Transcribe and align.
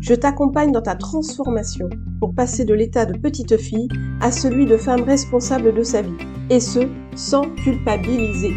Je 0.00 0.14
t'accompagne 0.14 0.72
dans 0.72 0.82
ta 0.82 0.94
transformation 0.94 1.88
pour 2.20 2.34
passer 2.34 2.64
de 2.64 2.74
l'état 2.74 3.06
de 3.06 3.18
petite 3.18 3.56
fille 3.56 3.88
à 4.20 4.30
celui 4.30 4.66
de 4.66 4.76
femme 4.76 5.02
responsable 5.02 5.74
de 5.74 5.82
sa 5.82 6.02
vie, 6.02 6.16
et 6.50 6.60
ce, 6.60 6.80
sans 7.16 7.42
culpabiliser. 7.56 8.52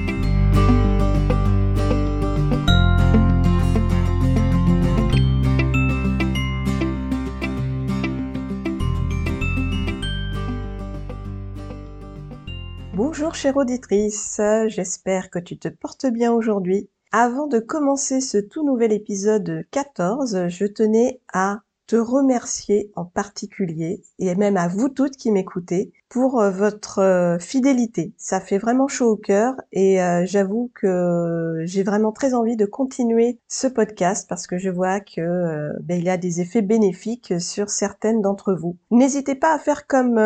Bonjour 12.93 13.33
chère 13.33 13.57
auditrice, 13.57 14.41
j'espère 14.67 15.29
que 15.29 15.39
tu 15.39 15.57
te 15.57 15.69
portes 15.69 16.05
bien 16.05 16.31
aujourd'hui. 16.31 16.89
Avant 17.11 17.47
de 17.47 17.57
commencer 17.57 18.21
ce 18.21 18.37
tout 18.37 18.63
nouvel 18.63 18.93
épisode 18.93 19.65
14, 19.71 20.47
je 20.47 20.65
tenais 20.65 21.19
à 21.33 21.61
te 21.87 21.95
remercier 21.95 22.91
en 22.95 23.03
particulier 23.03 24.03
et 24.19 24.35
même 24.35 24.57
à 24.57 24.67
vous 24.67 24.89
toutes 24.89 25.17
qui 25.17 25.31
m'écoutez 25.31 25.91
pour 26.07 26.39
euh, 26.39 26.51
votre 26.51 26.99
euh, 26.99 27.39
fidélité. 27.39 28.13
Ça 28.15 28.39
fait 28.39 28.59
vraiment 28.59 28.87
chaud 28.87 29.09
au 29.09 29.15
cœur 29.15 29.55
et 29.71 30.03
euh, 30.03 30.23
j'avoue 30.23 30.69
que 30.75 31.63
j'ai 31.63 31.81
vraiment 31.81 32.11
très 32.11 32.35
envie 32.35 32.55
de 32.55 32.67
continuer 32.67 33.39
ce 33.47 33.65
podcast 33.65 34.29
parce 34.29 34.45
que 34.45 34.59
je 34.59 34.69
vois 34.69 34.99
que 34.99 35.71
ben, 35.81 35.99
il 35.99 36.09
a 36.09 36.17
des 36.17 36.41
effets 36.41 36.61
bénéfiques 36.61 37.33
sur 37.39 37.71
certaines 37.71 38.21
d'entre 38.21 38.53
vous. 38.53 38.77
N'hésitez 38.91 39.33
pas 39.33 39.55
à 39.55 39.57
faire 39.57 39.87
comme 39.87 40.21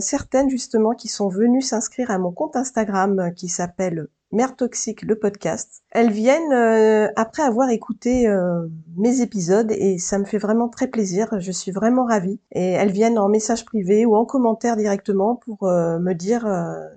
certaines 0.00 0.48
justement 0.48 0.92
qui 0.92 1.08
sont 1.08 1.28
venues 1.28 1.60
s'inscrire 1.60 2.10
à 2.10 2.16
mon 2.16 2.32
compte 2.32 2.56
Instagram 2.56 3.34
qui 3.36 3.48
s'appelle 3.48 4.08
Mère 4.32 4.56
Toxique, 4.56 5.02
le 5.02 5.18
podcast. 5.18 5.82
Elles 5.90 6.10
viennent 6.10 6.54
euh, 6.54 7.08
après 7.16 7.42
avoir 7.42 7.68
écouté 7.68 8.26
euh, 8.26 8.66
mes 8.96 9.20
épisodes 9.20 9.70
et 9.72 9.98
ça 9.98 10.18
me 10.18 10.24
fait 10.24 10.38
vraiment 10.38 10.70
très 10.70 10.86
plaisir. 10.86 11.38
Je 11.38 11.52
suis 11.52 11.70
vraiment 11.70 12.06
ravie. 12.06 12.40
Et 12.52 12.70
elles 12.70 12.90
viennent 12.90 13.18
en 13.18 13.28
message 13.28 13.66
privé 13.66 14.06
ou 14.06 14.16
en 14.16 14.24
commentaire 14.24 14.76
directement 14.76 15.36
pour 15.36 15.64
euh, 15.64 15.98
me 15.98 16.14
dire 16.14 16.48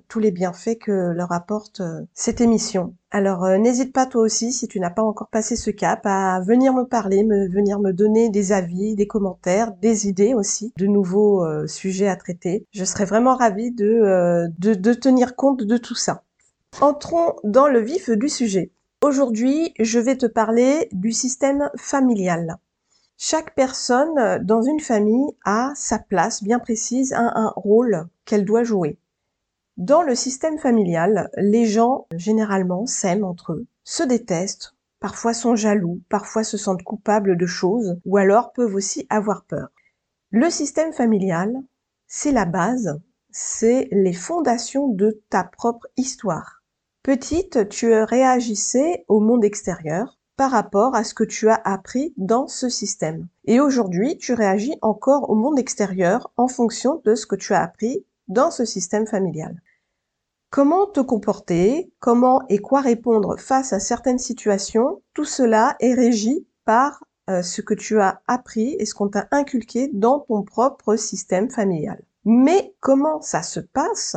tous 0.08 0.20
les 0.20 0.32
bienfaits 0.32 0.78
que 0.80 1.12
leur 1.12 1.34
apporte 1.34 1.82
cette 2.14 2.40
émission. 2.40 2.96
Alors 3.12 3.48
n'hésite 3.58 3.94
pas 3.94 4.06
toi 4.06 4.22
aussi, 4.22 4.52
si 4.52 4.68
tu 4.68 4.80
n'as 4.80 4.90
pas 4.90 5.04
encore 5.04 5.30
passé 5.30 5.56
ce 5.56 5.72
cap, 5.72 6.02
à 6.06 6.42
venir 6.42 6.74
me 6.74 6.84
parler, 6.84 7.24
me, 7.24 7.50
venir 7.50 7.80
me 7.80 7.92
donner 7.92 8.30
des 8.30 8.52
avis, 8.52 8.96
des 8.96 9.08
commentaires, 9.08 9.72
des 9.82 10.08
idées 10.08 10.34
aussi, 10.34 10.74
de 10.78 10.86
nouveaux 10.86 11.46
sujets 11.68 12.08
à 12.08 12.16
traiter. 12.16 12.66
Je 12.72 12.84
serais 12.84 13.06
vraiment 13.06 13.36
ravie 13.36 13.72
de, 13.72 14.48
de, 14.58 14.74
de 14.74 14.94
tenir 14.94 15.36
compte 15.36 15.64
de 15.64 15.78
tout 15.78 15.96
ça. 15.96 16.25
Entrons 16.82 17.38
dans 17.46 17.70
le 17.70 17.80
vif 17.80 18.10
du 18.10 18.28
sujet. 18.28 18.70
Aujourd'hui, 19.02 19.74
je 19.80 19.98
vais 19.98 20.18
te 20.18 20.26
parler 20.26 20.90
du 20.92 21.14
système 21.14 21.70
familial. 21.78 22.58
Chaque 23.18 23.56
personne 23.56 24.44
dans 24.44 24.62
une 24.62 24.82
famille 24.82 25.32
a 25.46 25.72
sa 25.74 26.00
place 26.00 26.44
bien 26.44 26.60
précise, 26.60 27.14
a 27.14 27.32
un 27.40 27.54
rôle 27.56 28.08
qu'elle 28.26 28.44
doit 28.44 28.66
jouer. 28.66 29.00
Dans 29.78 30.02
le 30.02 30.16
système 30.16 30.58
familial, 30.58 31.30
les 31.38 31.66
gens 31.66 32.08
généralement 32.14 32.86
s'aiment 32.86 33.24
entre 33.24 33.54
eux, 33.54 33.68
se 33.86 34.04
détestent, 34.04 34.76
parfois 35.00 35.34
sont 35.34 35.56
jaloux, 35.56 36.02
parfois 36.10 36.44
se 36.44 36.58
sentent 36.58 36.84
coupables 36.84 37.38
de 37.38 37.46
choses, 37.46 37.98
ou 38.04 38.18
alors 38.18 38.52
peuvent 38.52 38.76
aussi 38.76 39.08
avoir 39.10 39.46
peur. 39.46 39.70
Le 40.30 40.50
système 40.50 40.92
familial, 40.92 41.56
c'est 42.06 42.34
la 42.34 42.46
base, 42.46 43.00
c'est 43.32 43.88
les 43.92 44.14
fondations 44.14 44.90
de 44.90 45.22
ta 45.30 45.46
propre 45.46 45.88
histoire. 45.96 46.55
Petite, 47.06 47.70
tu 47.70 47.94
réagissais 47.94 49.06
au 49.08 49.20
monde 49.20 49.46
extérieur 49.46 50.18
par 50.38 50.50
rapport 50.50 50.96
à 50.96 51.04
ce 51.04 51.14
que 51.14 51.24
tu 51.24 51.50
as 51.50 51.62
appris 51.64 52.16
dans 52.18 52.48
ce 52.48 52.68
système. 52.68 53.28
Et 53.46 53.60
aujourd'hui, 53.60 54.18
tu 54.18 54.34
réagis 54.34 54.74
encore 54.82 55.30
au 55.30 55.36
monde 55.36 55.60
extérieur 55.60 56.32
en 56.36 56.48
fonction 56.48 57.04
de 57.06 57.14
ce 57.14 57.28
que 57.28 57.36
tu 57.36 57.54
as 57.54 57.62
appris 57.62 58.04
dans 58.28 58.50
ce 58.50 58.66
système 58.66 59.06
familial. 59.06 59.62
Comment 60.50 60.88
te 60.88 61.00
comporter, 61.00 61.92
comment 62.00 62.42
et 62.50 62.58
quoi 62.58 62.82
répondre 62.82 63.40
face 63.40 63.72
à 63.72 63.80
certaines 63.80 64.18
situations, 64.18 65.04
tout 65.14 65.26
cela 65.26 65.76
est 65.82 65.94
régi 65.94 66.48
par 66.66 67.04
euh, 67.30 67.44
ce 67.44 67.62
que 67.62 67.76
tu 67.76 68.00
as 68.00 68.24
appris 68.26 68.78
et 68.80 68.86
ce 68.88 68.96
qu'on 68.96 69.10
t'a 69.10 69.28
inculqué 69.30 69.92
dans 69.94 70.22
ton 70.22 70.42
propre 70.42 70.96
système 70.96 71.52
familial. 71.52 72.02
Mais 72.24 72.74
comment 72.80 73.22
ça 73.22 73.44
se 73.44 73.60
passe? 73.60 74.16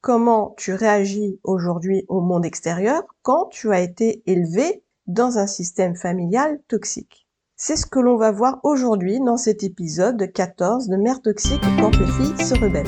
Comment 0.00 0.54
tu 0.56 0.72
réagis 0.72 1.40
aujourd'hui 1.42 2.04
au 2.08 2.20
monde 2.20 2.46
extérieur 2.46 3.02
quand 3.22 3.46
tu 3.46 3.72
as 3.72 3.80
été 3.80 4.22
élevé 4.26 4.84
dans 5.06 5.38
un 5.38 5.46
système 5.46 5.96
familial 5.96 6.60
toxique. 6.68 7.26
C'est 7.56 7.76
ce 7.76 7.86
que 7.86 7.98
l'on 7.98 8.16
va 8.16 8.30
voir 8.30 8.60
aujourd'hui 8.62 9.18
dans 9.20 9.36
cet 9.36 9.64
épisode 9.64 10.32
14 10.32 10.88
de 10.88 10.96
Mère 10.96 11.20
toxique 11.22 11.62
quand 11.80 11.96
les 11.98 12.06
filles 12.06 12.46
se 12.46 12.54
rebellent. 12.54 12.86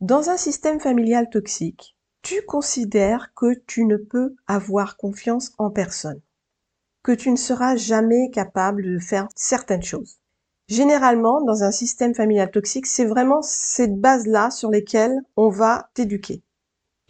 Dans 0.00 0.28
un 0.28 0.36
système 0.36 0.80
familial 0.80 1.30
toxique, 1.30 1.96
tu 2.22 2.42
considères 2.42 3.32
que 3.34 3.54
tu 3.66 3.84
ne 3.84 3.96
peux 3.96 4.34
avoir 4.46 4.96
confiance 4.96 5.52
en 5.58 5.70
personne, 5.70 6.20
que 7.02 7.12
tu 7.12 7.30
ne 7.30 7.36
seras 7.36 7.76
jamais 7.76 8.30
capable 8.30 8.82
de 8.82 8.98
faire 8.98 9.28
certaines 9.36 9.82
choses. 9.82 10.18
Généralement, 10.66 11.42
dans 11.42 11.62
un 11.62 11.70
système 11.70 12.14
familial 12.14 12.50
toxique, 12.50 12.86
c'est 12.86 13.04
vraiment 13.04 13.42
cette 13.42 14.00
base-là 14.00 14.50
sur 14.50 14.70
lesquelles 14.70 15.20
on 15.36 15.50
va 15.50 15.90
t'éduquer. 15.92 16.42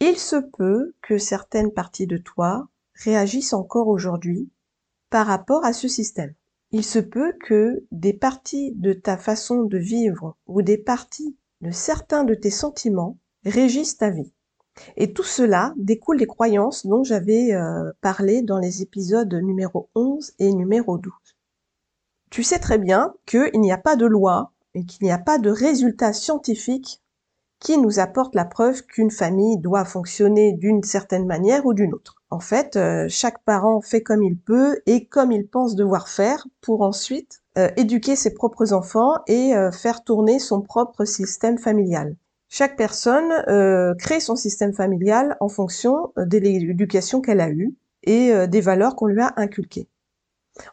Il 0.01 0.17
se 0.17 0.35
peut 0.35 0.93
que 1.01 1.17
certaines 1.17 1.71
parties 1.71 2.07
de 2.07 2.17
toi 2.17 2.67
réagissent 2.95 3.53
encore 3.53 3.87
aujourd'hui 3.87 4.49
par 5.09 5.25
rapport 5.25 5.63
à 5.63 5.71
ce 5.71 5.87
système. 5.87 6.33
Il 6.71 6.83
se 6.83 6.99
peut 6.99 7.33
que 7.45 7.85
des 7.91 8.11
parties 8.11 8.73
de 8.75 8.91
ta 8.91 9.17
façon 9.17 9.63
de 9.63 9.77
vivre 9.77 10.35
ou 10.47 10.61
des 10.61 10.77
parties 10.77 11.37
de 11.61 11.71
certains 11.71 12.25
de 12.25 12.33
tes 12.33 12.49
sentiments 12.49 13.17
régissent 13.45 13.97
ta 13.97 14.09
vie. 14.09 14.33
Et 14.97 15.13
tout 15.13 15.23
cela 15.23 15.73
découle 15.77 16.17
des 16.17 16.27
croyances 16.27 16.85
dont 16.85 17.03
j'avais 17.03 17.53
euh, 17.53 17.93
parlé 18.01 18.41
dans 18.41 18.59
les 18.59 18.81
épisodes 18.81 19.33
numéro 19.33 19.89
11 19.95 20.33
et 20.39 20.51
numéro 20.51 20.97
12 20.97 21.13
tu 22.35 22.43
sais 22.43 22.59
très 22.59 22.77
bien 22.77 23.13
qu'il 23.25 23.61
n'y 23.61 23.71
a 23.71 23.77
pas 23.77 23.95
de 23.95 24.05
loi 24.05 24.51
et 24.73 24.83
qu'il 24.83 25.05
n'y 25.05 25.11
a 25.13 25.17
pas 25.17 25.37
de 25.37 25.49
résultat 25.49 26.11
scientifique 26.11 27.01
qui 27.61 27.77
nous 27.77 27.97
apporte 28.01 28.35
la 28.35 28.43
preuve 28.43 28.83
qu'une 28.83 29.09
famille 29.09 29.57
doit 29.57 29.85
fonctionner 29.85 30.51
d'une 30.51 30.83
certaine 30.83 31.25
manière 31.25 31.65
ou 31.65 31.73
d'une 31.73 31.93
autre. 31.93 32.17
En 32.29 32.41
fait, 32.41 32.75
euh, 32.75 33.05
chaque 33.07 33.41
parent 33.45 33.79
fait 33.79 34.03
comme 34.03 34.21
il 34.21 34.37
peut 34.37 34.81
et 34.85 35.05
comme 35.05 35.31
il 35.31 35.47
pense 35.47 35.75
devoir 35.75 36.09
faire 36.09 36.45
pour 36.59 36.81
ensuite 36.81 37.41
euh, 37.57 37.69
éduquer 37.77 38.17
ses 38.17 38.33
propres 38.33 38.73
enfants 38.73 39.13
et 39.27 39.55
euh, 39.55 39.71
faire 39.71 40.03
tourner 40.03 40.37
son 40.37 40.61
propre 40.61 41.05
système 41.05 41.57
familial. 41.57 42.17
Chaque 42.49 42.75
personne 42.75 43.95
crée 43.97 44.19
son 44.19 44.35
système 44.35 44.73
familial 44.73 45.37
en 45.39 45.47
fonction 45.47 46.11
de 46.17 46.37
l'éducation 46.37 47.21
qu'elle 47.21 47.39
a 47.39 47.49
eue 47.49 47.75
et 48.03 48.47
des 48.47 48.61
valeurs 48.61 48.95
qu'on 48.95 49.07
lui 49.07 49.21
a 49.21 49.33
inculquées. 49.37 49.89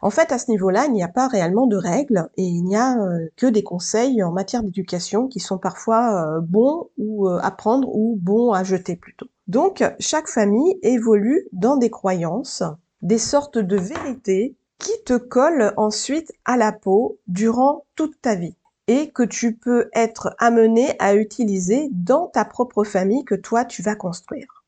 En 0.01 0.09
fait, 0.09 0.31
à 0.31 0.37
ce 0.37 0.49
niveau-là, 0.49 0.85
il 0.85 0.93
n'y 0.93 1.03
a 1.03 1.09
pas 1.09 1.27
réellement 1.27 1.67
de 1.67 1.75
règles 1.75 2.29
et 2.37 2.43
il 2.43 2.63
n'y 2.63 2.75
a 2.75 2.97
euh, 2.97 3.27
que 3.35 3.47
des 3.47 3.63
conseils 3.63 4.23
en 4.23 4.31
matière 4.31 4.63
d'éducation 4.63 5.27
qui 5.27 5.39
sont 5.39 5.57
parfois 5.57 6.37
euh, 6.37 6.41
bons 6.41 6.89
ou 6.97 7.27
euh, 7.27 7.39
à 7.41 7.51
prendre 7.51 7.89
ou 7.93 8.17
bons 8.19 8.51
à 8.51 8.63
jeter 8.63 8.95
plutôt. 8.95 9.27
Donc, 9.47 9.83
chaque 9.99 10.29
famille 10.29 10.79
évolue 10.83 11.47
dans 11.51 11.75
des 11.75 11.89
croyances, 11.89 12.63
des 13.01 13.17
sortes 13.17 13.57
de 13.57 13.75
vérités 13.75 14.55
qui 14.79 14.91
te 15.05 15.17
collent 15.17 15.73
ensuite 15.75 16.31
à 16.45 16.55
la 16.55 16.71
peau 16.71 17.19
durant 17.27 17.85
toute 17.95 18.21
ta 18.21 18.35
vie 18.35 18.55
et 18.87 19.11
que 19.11 19.23
tu 19.23 19.55
peux 19.55 19.89
être 19.93 20.35
amené 20.39 20.95
à 20.99 21.15
utiliser 21.15 21.89
dans 21.91 22.27
ta 22.27 22.45
propre 22.45 22.83
famille 22.83 23.23
que 23.25 23.35
toi 23.35 23.65
tu 23.65 23.81
vas 23.81 23.95
construire. 23.95 24.65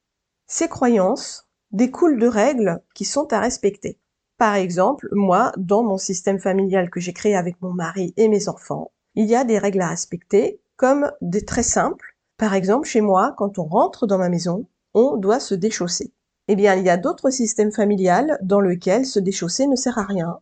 Ces 0.48 0.68
croyances 0.68 1.48
découlent 1.72 2.19
de 2.19 2.28
règles 2.28 2.81
qui 2.94 3.04
sont 3.04 3.31
à 3.34 3.40
respecter. 3.40 3.98
Par 4.38 4.56
exemple, 4.56 5.08
moi, 5.14 5.54
dans 5.58 5.84
mon 5.84 5.98
système 5.98 6.40
familial 6.40 6.90
que 6.90 7.00
j'ai 7.00 7.14
créé 7.14 7.36
avec 7.36 7.62
mon 7.62 7.72
mari 7.72 8.14
et 8.18 8.28
mes 8.28 8.50
enfants, 8.50 8.92
il 9.16 9.26
y 9.28 9.36
a 9.36 9.46
des 9.46 9.58
règles 9.58 9.82
à 9.82 9.88
respecter, 9.88 10.60
comme 10.76 11.10
des 11.22 11.46
très 11.46 11.64
simples. 11.64 12.18
Par 12.38 12.54
exemple, 12.54 12.88
chez 12.88 13.00
moi, 13.00 13.34
quand 13.38 13.60
on 13.60 13.64
rentre 13.64 14.08
dans 14.08 14.18
ma 14.18 14.28
maison, 14.28 14.68
on 14.94 15.16
doit 15.16 15.40
se 15.40 15.56
déchausser. 15.56 16.12
Eh 16.50 16.56
bien, 16.56 16.76
il 16.76 16.84
y 16.84 16.90
a 16.90 16.98
d'autres 16.98 17.30
systèmes 17.30 17.72
familiales 17.72 18.38
dans 18.42 18.60
lesquels 18.60 19.06
se 19.06 19.20
déchausser 19.20 19.68
ne 19.68 19.76
sert 19.76 19.98
à 19.98 20.04
rien. 20.04 20.40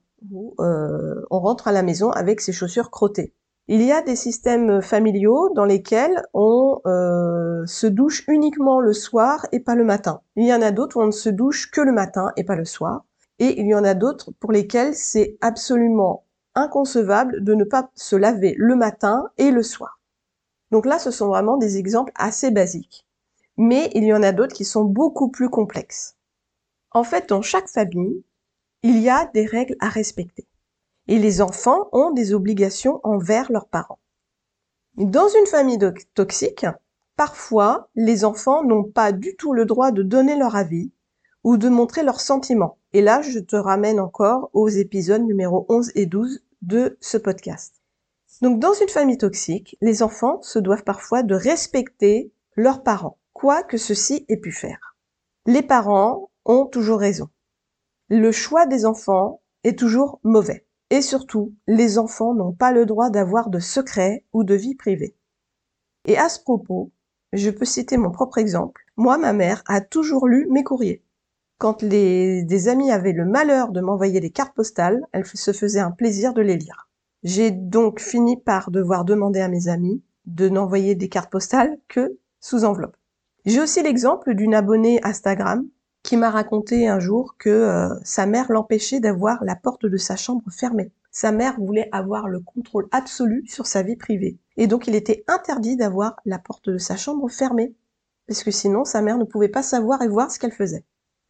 Euh, 0.60 1.22
on 1.30 1.40
rentre 1.40 1.68
à 1.68 1.72
la 1.72 1.84
maison 1.84 2.10
avec 2.10 2.42
ses 2.42 2.52
chaussures 2.52 2.90
crottées. 2.90 3.34
Il 3.68 3.82
y 3.82 3.92
a 3.92 4.02
des 4.02 4.16
systèmes 4.16 4.82
familiaux 4.82 5.50
dans 5.56 5.66
lesquels 5.66 6.22
on 6.34 6.82
euh, 6.86 7.66
se 7.66 7.88
douche 7.88 8.26
uniquement 8.28 8.82
le 8.82 8.92
soir 8.92 9.46
et 9.54 9.62
pas 9.62 9.76
le 9.76 9.86
matin. 9.86 10.22
Il 10.36 10.46
y 10.46 10.54
en 10.54 10.62
a 10.62 10.72
d'autres 10.72 10.98
où 10.98 11.02
on 11.02 11.08
ne 11.08 11.12
se 11.12 11.30
douche 11.30 11.72
que 11.72 11.80
le 11.80 11.94
matin 11.94 12.32
et 12.36 12.44
pas 12.44 12.56
le 12.56 12.66
soir. 12.66 13.06
Et 13.40 13.60
il 13.60 13.68
y 13.68 13.76
en 13.76 13.84
a 13.84 13.94
d'autres 13.94 14.32
pour 14.40 14.52
lesquels 14.52 14.96
c'est 14.96 15.38
absolument 15.42 16.26
inconcevable 16.56 17.44
de 17.44 17.56
ne 17.56 17.64
pas 17.64 17.90
se 17.96 18.16
laver 18.16 18.56
le 18.58 18.76
matin 18.76 19.30
et 19.38 19.52
le 19.52 19.64
soir. 19.64 20.00
Donc 20.72 20.86
là, 20.86 21.00
ce 21.00 21.12
sont 21.12 21.28
vraiment 21.28 21.58
des 21.58 21.78
exemples 21.78 22.12
assez 22.16 22.52
basiques. 22.52 23.08
Mais 23.58 23.90
il 23.94 24.04
y 24.04 24.14
en 24.14 24.24
a 24.24 24.32
d'autres 24.32 24.56
qui 24.56 24.66
sont 24.66 24.86
beaucoup 24.86 25.30
plus 25.30 25.50
complexes. 25.50 26.16
En 26.92 27.04
fait, 27.04 27.30
dans 27.30 27.42
chaque 27.42 27.70
famille, 27.70 28.24
il 28.84 29.00
y 29.00 29.10
a 29.10 29.30
des 29.34 29.46
règles 29.46 29.76
à 29.80 29.90
respecter 29.90 30.48
et 31.08 31.20
les 31.20 31.42
enfants 31.42 31.90
ont 31.92 32.12
des 32.12 32.34
obligations 32.34 33.00
envers 33.04 33.52
leurs 33.52 33.68
parents. 33.68 34.00
Dans 34.96 35.28
une 35.28 35.48
famille 35.48 35.80
toxique, 36.14 36.66
parfois 37.16 37.90
les 37.96 38.26
enfants 38.26 38.64
n'ont 38.64 38.84
pas 38.84 39.12
du 39.12 39.36
tout 39.36 39.54
le 39.54 39.66
droit 39.66 39.92
de 39.92 40.04
donner 40.04 40.38
leur 40.38 40.56
avis 40.56 40.92
ou 41.44 41.58
de 41.58 41.68
montrer 41.68 42.04
leurs 42.04 42.22
sentiments. 42.22 42.78
Et 42.94 43.02
là, 43.02 43.22
je 43.22 43.40
te 43.40 43.56
ramène 43.56 44.00
encore 44.00 44.50
aux 44.54 44.70
épisodes 44.70 45.24
numéro 45.24 45.66
11 45.68 45.92
et 45.96 46.06
12 46.06 46.44
de 46.62 46.98
ce 47.02 47.18
podcast. 47.18 47.82
Donc 48.42 48.60
dans 48.60 48.74
une 48.74 48.90
famille 48.90 49.18
toxique, 49.18 49.78
les 49.82 50.04
enfants 50.04 50.42
se 50.42 50.60
doivent 50.60 50.84
parfois 50.84 51.24
de 51.24 51.36
respecter 51.36 52.32
leurs 52.56 52.84
parents, 52.84 53.18
quoi 53.34 53.64
que 53.64 53.78
ceci 53.78 54.26
ait 54.30 54.38
pu 54.38 54.52
faire. 54.52 54.96
Les 55.46 55.62
parents 55.62 56.30
ont 56.46 56.66
toujours 56.66 57.00
raison. 57.00 57.30
Le 58.10 58.32
choix 58.32 58.66
des 58.66 58.86
enfants 58.86 59.42
est 59.64 59.78
toujours 59.78 60.20
mauvais. 60.24 60.66
Et 60.90 61.02
surtout, 61.02 61.56
les 61.68 61.98
enfants 61.98 62.36
n'ont 62.36 62.54
pas 62.54 62.72
le 62.72 62.86
droit 62.86 63.10
d'avoir 63.10 63.50
de 63.50 63.60
secrets 63.60 64.26
ou 64.34 64.44
de 64.44 64.54
vie 64.54 64.76
privée. 64.76 65.16
Et 66.06 66.18
à 66.18 66.30
ce 66.30 66.40
propos, 66.40 66.92
je 67.32 67.50
peux 67.50 67.66
citer 67.66 67.98
mon 67.98 68.12
propre 68.12 68.38
exemple. 68.38 68.84
Moi, 68.96 69.18
ma 69.18 69.34
mère 69.34 69.64
a 69.66 69.82
toujours 69.82 70.28
lu 70.28 70.48
mes 70.52 70.64
courriers. 70.64 71.03
Quand 71.64 71.86
des 71.86 72.68
amis 72.68 72.92
avaient 72.92 73.14
le 73.14 73.24
malheur 73.24 73.72
de 73.72 73.80
m'envoyer 73.80 74.20
des 74.20 74.32
cartes 74.32 74.54
postales, 74.54 75.00
elle 75.14 75.26
se 75.26 75.54
faisait 75.54 75.80
un 75.80 75.92
plaisir 75.92 76.34
de 76.34 76.42
les 76.42 76.58
lire. 76.58 76.90
J'ai 77.24 77.52
donc 77.52 78.02
fini 78.02 78.36
par 78.36 78.70
devoir 78.70 79.06
demander 79.06 79.40
à 79.40 79.48
mes 79.48 79.70
amis 79.70 80.04
de 80.26 80.50
n'envoyer 80.50 80.94
des 80.96 81.08
cartes 81.08 81.32
postales 81.32 81.78
que 81.88 82.18
sous 82.42 82.66
enveloppe. 82.66 82.98
J'ai 83.46 83.62
aussi 83.62 83.82
l'exemple 83.82 84.34
d'une 84.34 84.54
abonnée 84.54 85.00
Instagram 85.06 85.66
qui 86.04 86.18
m'a 86.18 86.32
raconté 86.32 86.90
un 86.90 87.00
jour 87.00 87.38
que 87.38 87.50
euh, 87.50 87.96
sa 88.04 88.26
mère 88.26 88.52
l'empêchait 88.52 89.00
d'avoir 89.00 89.42
la 89.46 89.56
porte 89.56 89.86
de 89.86 89.96
sa 89.96 90.18
chambre 90.18 90.52
fermée. 90.52 90.92
Sa 91.12 91.32
mère 91.32 91.58
voulait 91.58 91.88
avoir 91.94 92.28
le 92.28 92.42
contrôle 92.42 92.90
absolu 92.92 93.42
sur 93.48 93.68
sa 93.68 93.84
vie 93.84 93.96
privée. 93.96 94.38
Et 94.58 94.68
donc 94.68 94.88
il 94.88 94.96
était 94.96 95.24
interdit 95.30 95.78
d'avoir 95.78 96.18
la 96.26 96.40
porte 96.40 96.70
de 96.70 96.78
sa 96.78 96.98
chambre 96.98 97.30
fermée. 97.30 97.74
Parce 98.28 98.44
que 98.44 98.52
sinon 98.52 98.84
sa 98.84 99.02
mère 99.02 99.18
ne 99.18 99.24
pouvait 99.24 99.48
pas 99.48 99.64
savoir 99.64 100.02
et 100.02 100.10
voir 100.10 100.30
ce 100.30 100.40
qu'elle 100.40 100.52
faisait. 100.52 100.84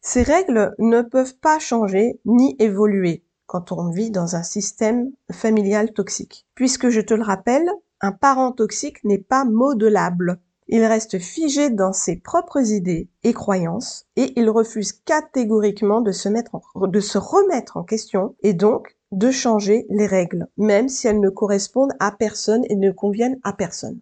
Ces 0.06 0.22
règles 0.22 0.74
ne 0.78 1.00
peuvent 1.00 1.38
pas 1.38 1.58
changer 1.58 2.20
ni 2.26 2.56
évoluer 2.58 3.24
quand 3.46 3.72
on 3.72 3.88
vit 3.88 4.10
dans 4.10 4.36
un 4.36 4.42
système 4.42 5.10
familial 5.32 5.94
toxique. 5.94 6.46
Puisque 6.54 6.90
je 6.90 7.00
te 7.00 7.14
le 7.14 7.22
rappelle, 7.22 7.70
un 8.02 8.12
parent 8.12 8.52
toxique 8.52 9.02
n'est 9.04 9.16
pas 9.16 9.46
modelable. 9.46 10.40
Il 10.68 10.84
reste 10.84 11.18
figé 11.18 11.70
dans 11.70 11.94
ses 11.94 12.16
propres 12.16 12.70
idées 12.70 13.08
et 13.22 13.32
croyances 13.32 14.04
et 14.16 14.38
il 14.38 14.50
refuse 14.50 14.92
catégoriquement 14.92 16.02
de 16.02 16.12
se, 16.12 16.28
mettre 16.28 16.60
de 16.76 17.00
se 17.00 17.16
remettre 17.16 17.78
en 17.78 17.82
question 17.82 18.36
et 18.42 18.52
donc 18.52 18.98
de 19.10 19.30
changer 19.30 19.86
les 19.88 20.06
règles, 20.06 20.48
même 20.58 20.90
si 20.90 21.08
elles 21.08 21.20
ne 21.20 21.30
correspondent 21.30 21.94
à 21.98 22.12
personne 22.12 22.66
et 22.68 22.76
ne 22.76 22.90
conviennent 22.90 23.40
à 23.42 23.54
personne. 23.54 24.00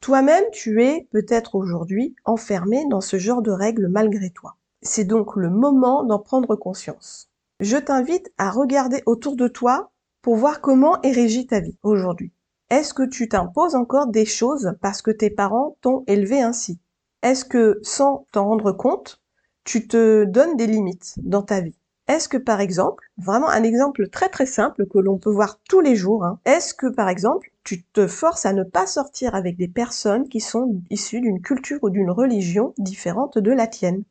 Toi-même, 0.00 0.44
tu 0.52 0.84
es 0.84 1.08
peut-être 1.10 1.56
aujourd'hui 1.56 2.14
enfermé 2.24 2.86
dans 2.88 3.00
ce 3.00 3.18
genre 3.18 3.42
de 3.42 3.50
règles 3.50 3.88
malgré 3.88 4.30
toi. 4.30 4.56
C'est 4.86 5.04
donc 5.04 5.34
le 5.36 5.48
moment 5.48 6.04
d'en 6.04 6.18
prendre 6.18 6.56
conscience. 6.56 7.30
Je 7.58 7.78
t'invite 7.78 8.30
à 8.36 8.50
regarder 8.50 9.02
autour 9.06 9.34
de 9.34 9.48
toi 9.48 9.90
pour 10.20 10.36
voir 10.36 10.60
comment 10.60 11.00
est 11.00 11.48
ta 11.48 11.60
vie 11.60 11.78
aujourd'hui. 11.82 12.32
Est-ce 12.68 12.92
que 12.92 13.08
tu 13.08 13.26
t'imposes 13.28 13.76
encore 13.76 14.08
des 14.08 14.26
choses 14.26 14.74
parce 14.82 15.00
que 15.00 15.10
tes 15.10 15.30
parents 15.30 15.78
t'ont 15.80 16.04
élevé 16.06 16.42
ainsi? 16.42 16.78
Est-ce 17.22 17.46
que, 17.46 17.80
sans 17.82 18.26
t'en 18.30 18.44
rendre 18.44 18.72
compte, 18.72 19.22
tu 19.64 19.88
te 19.88 20.24
donnes 20.24 20.58
des 20.58 20.66
limites 20.66 21.14
dans 21.22 21.42
ta 21.42 21.62
vie? 21.62 21.78
Est-ce 22.06 22.28
que, 22.28 22.36
par 22.36 22.60
exemple, 22.60 23.10
vraiment 23.16 23.48
un 23.48 23.62
exemple 23.62 24.08
très 24.10 24.28
très 24.28 24.44
simple 24.44 24.84
que 24.86 24.98
l'on 24.98 25.16
peut 25.16 25.30
voir 25.30 25.60
tous 25.66 25.80
les 25.80 25.96
jours, 25.96 26.24
hein, 26.24 26.38
est-ce 26.44 26.74
que, 26.74 26.88
par 26.88 27.08
exemple, 27.08 27.50
tu 27.64 27.84
te 27.84 28.06
forces 28.06 28.44
à 28.44 28.52
ne 28.52 28.64
pas 28.64 28.86
sortir 28.86 29.34
avec 29.34 29.56
des 29.56 29.68
personnes 29.68 30.28
qui 30.28 30.40
sont 30.40 30.82
issues 30.90 31.22
d'une 31.22 31.40
culture 31.40 31.78
ou 31.80 31.88
d'une 31.88 32.10
religion 32.10 32.74
différente 32.76 33.38
de 33.38 33.50
la 33.50 33.66
tienne? 33.66 34.04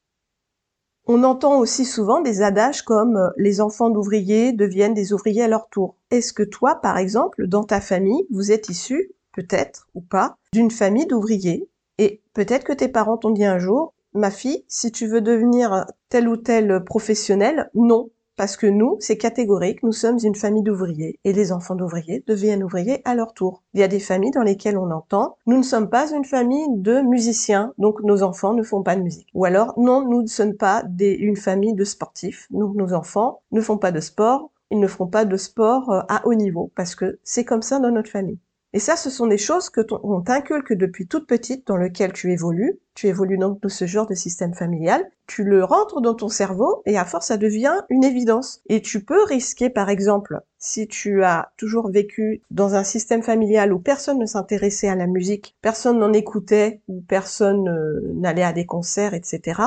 On 1.05 1.23
entend 1.23 1.59
aussi 1.59 1.85
souvent 1.85 2.21
des 2.21 2.41
adages 2.41 2.83
comme 2.83 3.17
euh, 3.17 3.29
les 3.37 3.61
enfants 3.61 3.89
d'ouvriers 3.89 4.53
deviennent 4.53 4.93
des 4.93 5.13
ouvriers 5.13 5.43
à 5.43 5.47
leur 5.47 5.67
tour. 5.69 5.95
Est-ce 6.11 6.33
que 6.33 6.43
toi, 6.43 6.75
par 6.75 6.97
exemple, 6.97 7.47
dans 7.47 7.63
ta 7.63 7.81
famille, 7.81 8.25
vous 8.31 8.51
êtes 8.51 8.69
issu, 8.69 9.11
peut-être 9.33 9.87
ou 9.95 10.01
pas, 10.01 10.37
d'une 10.53 10.71
famille 10.71 11.07
d'ouvriers 11.07 11.67
et 11.97 12.21
peut-être 12.33 12.63
que 12.63 12.73
tes 12.73 12.87
parents 12.87 13.17
t'ont 13.17 13.31
dit 13.31 13.45
un 13.45 13.59
jour, 13.59 13.93
ma 14.13 14.31
fille, 14.31 14.63
si 14.67 14.91
tu 14.91 15.07
veux 15.07 15.21
devenir 15.21 15.85
tel 16.09 16.27
ou 16.27 16.37
tel 16.37 16.83
professionnel, 16.83 17.69
non, 17.73 18.09
parce 18.35 18.57
que 18.57 18.67
nous, 18.67 18.97
c'est 18.99 19.17
catégorique, 19.17 19.83
nous 19.83 19.91
sommes 19.91 20.17
une 20.23 20.35
famille 20.35 20.63
d'ouvriers 20.63 21.19
et 21.23 21.33
les 21.33 21.51
enfants 21.51 21.75
d'ouvriers 21.75 22.23
deviennent 22.27 22.63
ouvriers 22.63 23.01
à 23.05 23.15
leur 23.15 23.33
tour. 23.33 23.63
Il 23.73 23.79
y 23.79 23.83
a 23.83 23.87
des 23.87 23.99
familles 23.99 24.31
dans 24.31 24.43
lesquelles 24.43 24.77
on 24.77 24.91
entend 24.91 25.37
nous 25.45 25.57
ne 25.57 25.63
sommes 25.63 25.89
pas 25.89 26.11
une 26.11 26.25
famille 26.25 26.65
de 26.69 27.01
musiciens, 27.01 27.73
donc 27.77 28.01
nos 28.01 28.23
enfants 28.23 28.53
ne 28.53 28.63
font 28.63 28.83
pas 28.83 28.95
de 28.95 29.01
musique. 29.01 29.27
Ou 29.33 29.45
alors 29.45 29.73
non, 29.77 30.07
nous 30.07 30.21
ne 30.21 30.27
sommes 30.27 30.55
pas 30.55 30.83
une 30.99 31.35
famille 31.35 31.73
de 31.73 31.83
sportifs, 31.83 32.47
donc 32.51 32.75
nos 32.75 32.93
enfants 32.93 33.41
ne 33.51 33.61
font 33.61 33.77
pas 33.77 33.91
de 33.91 33.99
sport, 33.99 34.51
ils 34.71 34.79
ne 34.79 34.87
feront 34.87 35.07
pas 35.07 35.25
de 35.25 35.37
sport 35.37 35.91
euh, 35.91 36.01
à 36.09 36.25
haut 36.25 36.33
niveau 36.33 36.71
parce 36.75 36.95
que 36.95 37.19
c'est 37.23 37.45
comme 37.45 37.61
ça 37.61 37.79
dans 37.79 37.91
notre 37.91 38.09
famille. 38.09 38.39
Et 38.75 38.79
ça, 38.79 38.95
ce 38.95 39.11
sont 39.11 39.27
des 39.27 39.37
choses 39.37 39.69
que 39.69 39.81
on 40.01 40.21
t'inculque 40.21 40.73
depuis 40.73 41.05
toute 41.05 41.27
petite 41.27 41.67
dans 41.67 41.77
lequel 41.77 42.11
tu 42.11 42.31
évolues. 42.31 42.79
Tu 42.95 43.07
évolues 43.07 43.37
donc 43.37 43.61
dans 43.61 43.69
ce 43.69 43.85
genre 43.85 44.07
de 44.07 44.15
système 44.15 44.55
familial. 44.55 45.05
Tu 45.27 45.43
le 45.43 45.63
rentres 45.63 46.01
dans 46.01 46.15
ton 46.15 46.27
cerveau 46.27 46.81
et 46.87 46.97
à 46.97 47.05
force, 47.05 47.27
ça 47.27 47.37
devient 47.37 47.83
une 47.89 48.03
évidence. 48.03 48.61
Et 48.69 48.81
tu 48.81 49.05
peux 49.05 49.23
risquer, 49.25 49.69
par 49.69 49.89
exemple, 49.89 50.39
si 50.57 50.87
tu 50.87 51.23
as 51.23 51.51
toujours 51.55 51.91
vécu 51.91 52.41
dans 52.49 52.73
un 52.73 52.83
système 52.83 53.21
familial 53.21 53.73
où 53.73 53.79
personne 53.79 54.17
ne 54.17 54.25
s'intéressait 54.25 54.89
à 54.89 54.95
la 54.95 55.05
musique, 55.05 55.55
personne 55.61 55.99
n'en 55.99 56.11
écoutait 56.11 56.81
ou 56.87 57.03
personne 57.07 57.69
euh, 57.69 58.01
n'allait 58.15 58.41
à 58.41 58.53
des 58.53 58.65
concerts, 58.65 59.13
etc. 59.13 59.61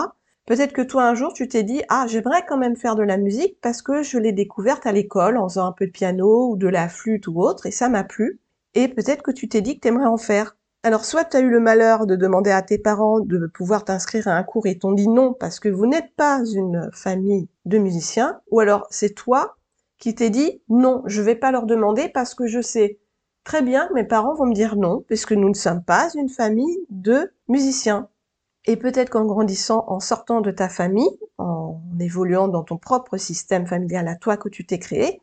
Peut-être 0.47 0.73
que 0.73 0.83
toi 0.83 1.05
un 1.05 1.15
jour 1.15 1.33
tu 1.33 1.49
t'es 1.49 1.65
dit 1.65 1.83
ah 1.89 2.07
j'aimerais 2.09 2.45
quand 2.49 2.57
même 2.57 2.77
faire 2.77 2.95
de 2.95 3.03
la 3.03 3.17
musique 3.17 3.59
parce 3.61 3.83
que 3.83 4.05
je 4.05 4.17
l'ai 4.17 4.31
découverte 4.31 4.87
à 4.87 4.93
l'école 4.93 5.37
en 5.39 5.49
faisant 5.49 5.67
un 5.67 5.73
peu 5.73 5.87
de 5.87 5.91
piano 5.91 6.51
ou 6.51 6.57
de 6.57 6.69
la 6.69 6.89
flûte 6.89 7.27
ou 7.27 7.41
autre 7.41 7.67
et 7.67 7.73
ça 7.73 7.89
m'a 7.89 8.05
plu 8.05 8.39
et 8.77 8.89
peut-être 8.89 9.23
que 9.23 9.31
tu 9.33 9.49
t'es 9.49 9.63
dit 9.63 9.77
que 9.77 9.81
tu 9.81 9.89
aimerais 9.89 10.07
en 10.07 10.19
faire. 10.19 10.57
Alors 10.83 11.05
soit 11.05 11.25
tu 11.25 11.39
as 11.39 11.41
eu 11.41 11.49
le 11.49 11.61
malheur 11.61 12.07
de 12.07 12.15
demander 12.15 12.51
à 12.51 12.63
tes 12.63 12.79
parents 12.79 13.19
de 13.19 13.47
pouvoir 13.47 13.85
t'inscrire 13.85 14.29
à 14.29 14.37
un 14.37 14.45
cours 14.45 14.67
et 14.67 14.79
t'ont 14.79 14.93
dit 14.93 15.09
non 15.09 15.33
parce 15.33 15.59
que 15.59 15.71
vous 15.71 15.87
n'êtes 15.87 16.15
pas 16.15 16.45
une 16.45 16.91
famille 16.93 17.49
de 17.65 17.79
musiciens, 17.79 18.41
ou 18.51 18.61
alors 18.61 18.87
c'est 18.91 19.15
toi 19.15 19.57
qui 19.99 20.15
t'es 20.15 20.31
dit 20.31 20.63
non, 20.69 21.03
je 21.07 21.23
vais 21.23 21.35
pas 21.35 21.51
leur 21.51 21.65
demander 21.65 22.11
parce 22.11 22.35
que 22.35 22.47
je 22.47 22.61
sais 22.61 23.01
très 23.45 23.63
bien 23.63 23.89
mes 23.95 24.05
parents 24.05 24.35
vont 24.35 24.47
me 24.47 24.55
dire 24.55 24.77
non 24.77 25.03
puisque 25.09 25.33
nous 25.33 25.49
ne 25.49 25.55
sommes 25.55 25.83
pas 25.83 26.11
une 26.15 26.29
famille 26.29 26.87
de 26.91 27.33
musiciens. 27.49 28.09
Et 28.67 28.77
peut-être 28.77 29.11
qu'en 29.11 29.25
grandissant, 29.25 29.85
en 29.87 30.01
sortant 30.01 30.41
de 30.41 30.51
ta 30.51 30.69
famille, 30.69 31.19
en 31.39 31.81
évoluant 31.99 32.49
dans 32.49 32.65
ton 32.65 32.77
propre 32.77 33.17
système 33.17 33.67
familial 33.67 34.07
à 34.09 34.17
toi 34.17 34.37
que 34.37 34.49
tu 34.49 34.67
t'es 34.67 34.81
créé, 34.81 35.23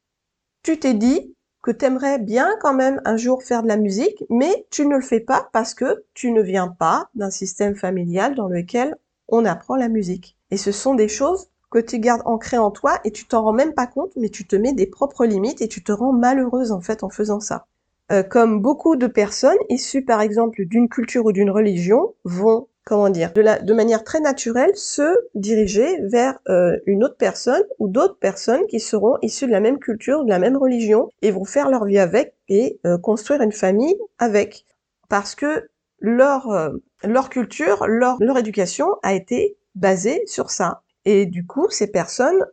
tu 0.63 0.79
t'es 0.79 0.93
dit 0.93 1.35
que 1.63 1.71
t'aimerais 1.71 2.19
bien 2.19 2.55
quand 2.61 2.73
même 2.73 3.01
un 3.05 3.17
jour 3.17 3.41
faire 3.41 3.63
de 3.63 3.69
la 3.69 3.77
musique, 3.77 4.23
mais 4.29 4.67
tu 4.69 4.85
ne 4.85 4.97
le 4.97 5.01
fais 5.01 5.21
pas 5.21 5.49
parce 5.53 5.73
que 5.73 6.03
tu 6.13 6.31
ne 6.31 6.41
viens 6.41 6.67
pas 6.67 7.09
d'un 7.15 7.31
système 7.31 7.75
familial 7.75 8.35
dans 8.35 8.49
lequel 8.49 8.95
on 9.29 9.45
apprend 9.45 9.77
la 9.77 9.87
musique. 9.87 10.37
Et 10.51 10.57
ce 10.57 10.73
sont 10.73 10.93
des 10.93 11.07
choses 11.07 11.47
que 11.71 11.79
tu 11.79 11.99
gardes 11.99 12.21
ancrées 12.25 12.57
en 12.57 12.69
toi 12.69 12.99
et 13.05 13.11
tu 13.11 13.25
t'en 13.25 13.43
rends 13.43 13.53
même 13.53 13.73
pas 13.73 13.87
compte, 13.87 14.11
mais 14.17 14.29
tu 14.29 14.45
te 14.45 14.57
mets 14.57 14.73
des 14.73 14.85
propres 14.85 15.25
limites 15.25 15.61
et 15.61 15.69
tu 15.69 15.83
te 15.83 15.93
rends 15.93 16.11
malheureuse 16.11 16.73
en 16.73 16.81
fait 16.81 17.01
en 17.03 17.09
faisant 17.09 17.39
ça. 17.39 17.65
Euh, 18.11 18.21
comme 18.21 18.61
beaucoup 18.61 18.97
de 18.97 19.07
personnes 19.07 19.57
issues 19.69 20.03
par 20.03 20.19
exemple 20.19 20.65
d'une 20.65 20.89
culture 20.89 21.25
ou 21.25 21.31
d'une 21.31 21.49
religion 21.49 22.13
vont 22.25 22.67
comment 22.85 23.09
dire, 23.09 23.31
de, 23.33 23.41
la, 23.41 23.59
de 23.59 23.73
manière 23.73 24.03
très 24.03 24.19
naturelle, 24.19 24.75
se 24.75 25.17
diriger 25.35 25.99
vers 26.03 26.39
euh, 26.49 26.77
une 26.85 27.03
autre 27.03 27.17
personne 27.17 27.63
ou 27.79 27.87
d'autres 27.87 28.17
personnes 28.17 28.65
qui 28.67 28.79
seront 28.79 29.17
issues 29.21 29.47
de 29.47 29.51
la 29.51 29.61
même 29.61 29.79
culture, 29.79 30.25
de 30.25 30.29
la 30.29 30.39
même 30.39 30.57
religion, 30.57 31.09
et 31.21 31.31
vont 31.31 31.45
faire 31.45 31.69
leur 31.69 31.85
vie 31.85 31.99
avec 31.99 32.33
et 32.49 32.79
euh, 32.85 32.97
construire 32.97 33.41
une 33.41 33.51
famille 33.51 33.95
avec. 34.19 34.65
Parce 35.09 35.35
que 35.35 35.69
leur, 35.99 36.49
euh, 36.51 36.71
leur 37.03 37.29
culture, 37.29 37.87
leur, 37.87 38.17
leur 38.19 38.37
éducation 38.37 38.87
a 39.03 39.13
été 39.13 39.57
basée 39.75 40.21
sur 40.25 40.51
ça. 40.51 40.81
Et 41.05 41.25
du 41.25 41.45
coup, 41.45 41.69
ces 41.69 41.91
personnes 41.91 42.45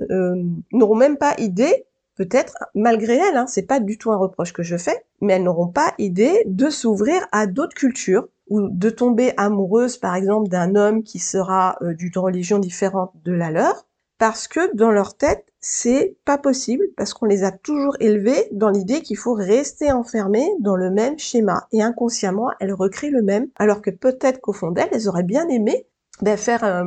n'auront 0.72 0.96
même 0.96 1.16
pas 1.16 1.34
idée 1.38 1.86
peut-être, 2.20 2.52
malgré 2.74 3.14
elles, 3.14 3.38
hein, 3.38 3.46
c'est 3.46 3.62
pas 3.66 3.80
du 3.80 3.96
tout 3.96 4.12
un 4.12 4.18
reproche 4.18 4.52
que 4.52 4.62
je 4.62 4.76
fais, 4.76 5.06
mais 5.22 5.32
elles 5.32 5.42
n'auront 5.42 5.68
pas 5.68 5.94
idée 5.96 6.42
de 6.44 6.68
s'ouvrir 6.68 7.26
à 7.32 7.46
d'autres 7.46 7.74
cultures 7.74 8.28
ou 8.50 8.68
de 8.68 8.90
tomber 8.90 9.32
amoureuse, 9.38 9.96
par 9.96 10.14
exemple, 10.14 10.50
d'un 10.50 10.74
homme 10.74 11.02
qui 11.02 11.18
sera 11.18 11.78
euh, 11.80 11.94
d'une 11.94 12.12
religion 12.16 12.58
différente 12.58 13.12
de 13.24 13.32
la 13.32 13.50
leur, 13.50 13.86
parce 14.18 14.48
que 14.48 14.76
dans 14.76 14.90
leur 14.90 15.16
tête, 15.16 15.46
c'est 15.60 16.18
pas 16.26 16.36
possible, 16.36 16.84
parce 16.94 17.14
qu'on 17.14 17.24
les 17.24 17.42
a 17.42 17.52
toujours 17.52 17.96
élevées 18.00 18.48
dans 18.52 18.68
l'idée 18.68 19.00
qu'il 19.00 19.16
faut 19.16 19.32
rester 19.32 19.90
enfermé 19.90 20.46
dans 20.60 20.76
le 20.76 20.90
même 20.90 21.18
schéma. 21.18 21.68
Et 21.72 21.80
inconsciemment, 21.80 22.50
elles 22.60 22.74
recréent 22.74 23.12
le 23.12 23.22
même, 23.22 23.48
alors 23.56 23.80
que 23.80 23.88
peut-être 23.88 24.42
qu'au 24.42 24.52
fond 24.52 24.72
d'elles, 24.72 24.90
elles 24.92 25.08
auraient 25.08 25.22
bien 25.22 25.48
aimé 25.48 25.86
ben, 26.22 26.36
faire 26.36 26.64
euh, 26.64 26.84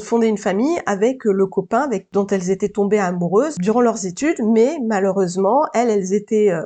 fonder 0.00 0.28
une 0.28 0.38
famille 0.38 0.80
avec 0.86 1.24
le 1.24 1.46
copain 1.46 1.80
avec 1.80 2.08
dont 2.12 2.26
elles 2.26 2.50
étaient 2.50 2.68
tombées 2.68 2.98
amoureuses 2.98 3.56
durant 3.58 3.80
leurs 3.80 4.06
études, 4.06 4.40
mais 4.44 4.78
malheureusement, 4.84 5.66
elles, 5.74 5.90
elles 5.90 6.14
étaient 6.14 6.50
euh, 6.50 6.62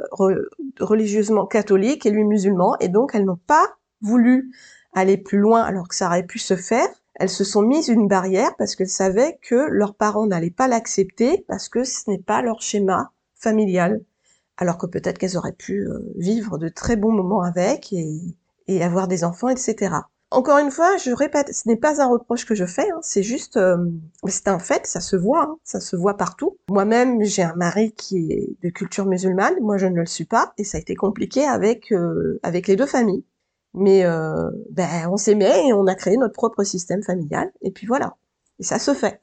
religieusement 0.81 1.47
catholiques 1.47 2.07
et 2.07 2.11
lui 2.11 2.25
musulman, 2.25 2.77
et 2.81 2.89
donc 2.89 3.15
elles 3.15 3.25
n'ont 3.25 3.41
pas 3.47 3.77
voulu 4.01 4.51
aller 4.93 5.17
plus 5.17 5.39
loin 5.39 5.63
alors 5.63 5.89
que 5.89 5.95
ça 5.95 6.07
aurait 6.07 6.27
pu 6.27 6.39
se 6.39 6.57
faire. 6.57 6.89
Elles 7.15 7.29
se 7.29 7.45
sont 7.45 7.63
mises 7.63 7.89
une 7.89 8.09
barrière 8.09 8.55
parce 8.57 8.75
qu'elles 8.75 8.89
savaient 8.89 9.39
que 9.43 9.69
leurs 9.71 9.95
parents 9.95 10.27
n'allaient 10.27 10.51
pas 10.51 10.69
l'accepter 10.69 11.45
parce 11.49 11.69
que 11.69 11.85
ce 11.85 12.11
n'est 12.11 12.19
pas 12.19 12.43
leur 12.43 12.63
schéma 12.63 13.13
familial. 13.35 14.03
Alors 14.57 14.79
que 14.79 14.87
peut-être 14.87 15.19
qu'elles 15.19 15.37
auraient 15.37 15.53
pu 15.53 15.87
euh, 15.87 15.99
vivre 16.17 16.59
de 16.59 16.69
très 16.69 16.97
bons 16.97 17.13
moments 17.13 17.43
avec 17.43 17.93
et, 17.93 18.21
et 18.67 18.83
avoir 18.83 19.09
des 19.09 19.25
enfants, 19.25 19.49
etc. 19.49 19.95
Encore 20.33 20.57
une 20.59 20.71
fois, 20.71 20.97
je 20.97 21.11
répète, 21.11 21.55
ce 21.55 21.69
n'est 21.69 21.77
pas 21.77 22.01
un 22.01 22.07
reproche 22.09 22.47
que 22.47 22.55
je 22.55 22.65
fais, 22.65 22.91
hein, 22.91 22.99
c'est 23.03 23.23
juste, 23.23 23.59
euh, 23.59 23.77
c'est 24.27 24.49
un 24.49 24.59
fait, 24.59 24.87
ça 24.87 25.01
se 25.01 25.15
voit, 25.15 25.43
hein, 25.43 25.57
ça 25.63 25.79
se 25.79 25.95
voit 25.95 26.17
partout. 26.17 26.57
Moi-même, 26.71 27.23
j'ai 27.23 27.43
un 27.43 27.55
mari 27.55 27.93
qui 27.93 28.33
est 28.33 28.57
de 28.63 28.71
culture 28.71 29.05
musulmane, 29.05 29.55
moi 29.61 29.77
je 29.77 29.87
ne 29.87 30.01
le 30.01 30.07
suis 30.07 30.25
pas, 30.25 30.55
et 30.57 30.65
ça 30.65 30.79
a 30.79 30.81
été 30.81 30.95
compliqué 30.95 31.45
avec 31.45 31.93
euh, 31.93 32.41
avec 32.43 32.67
les 32.67 32.77
deux 32.77 32.87
familles. 32.87 33.25
Mais 33.75 34.05
euh, 34.05 34.51
ben, 34.71 35.09
on 35.11 35.19
s'aimait 35.19 35.67
et 35.69 35.73
on 35.75 35.87
a 35.87 35.95
créé 35.95 36.17
notre 36.17 36.35
propre 36.35 36.65
système 36.65 37.03
familial, 37.03 37.53
et 37.61 37.71
puis 37.71 37.87
voilà. 37.87 38.17
Et 38.59 38.65
ça 38.65 38.79
se 38.79 38.95
fait. 38.95 39.21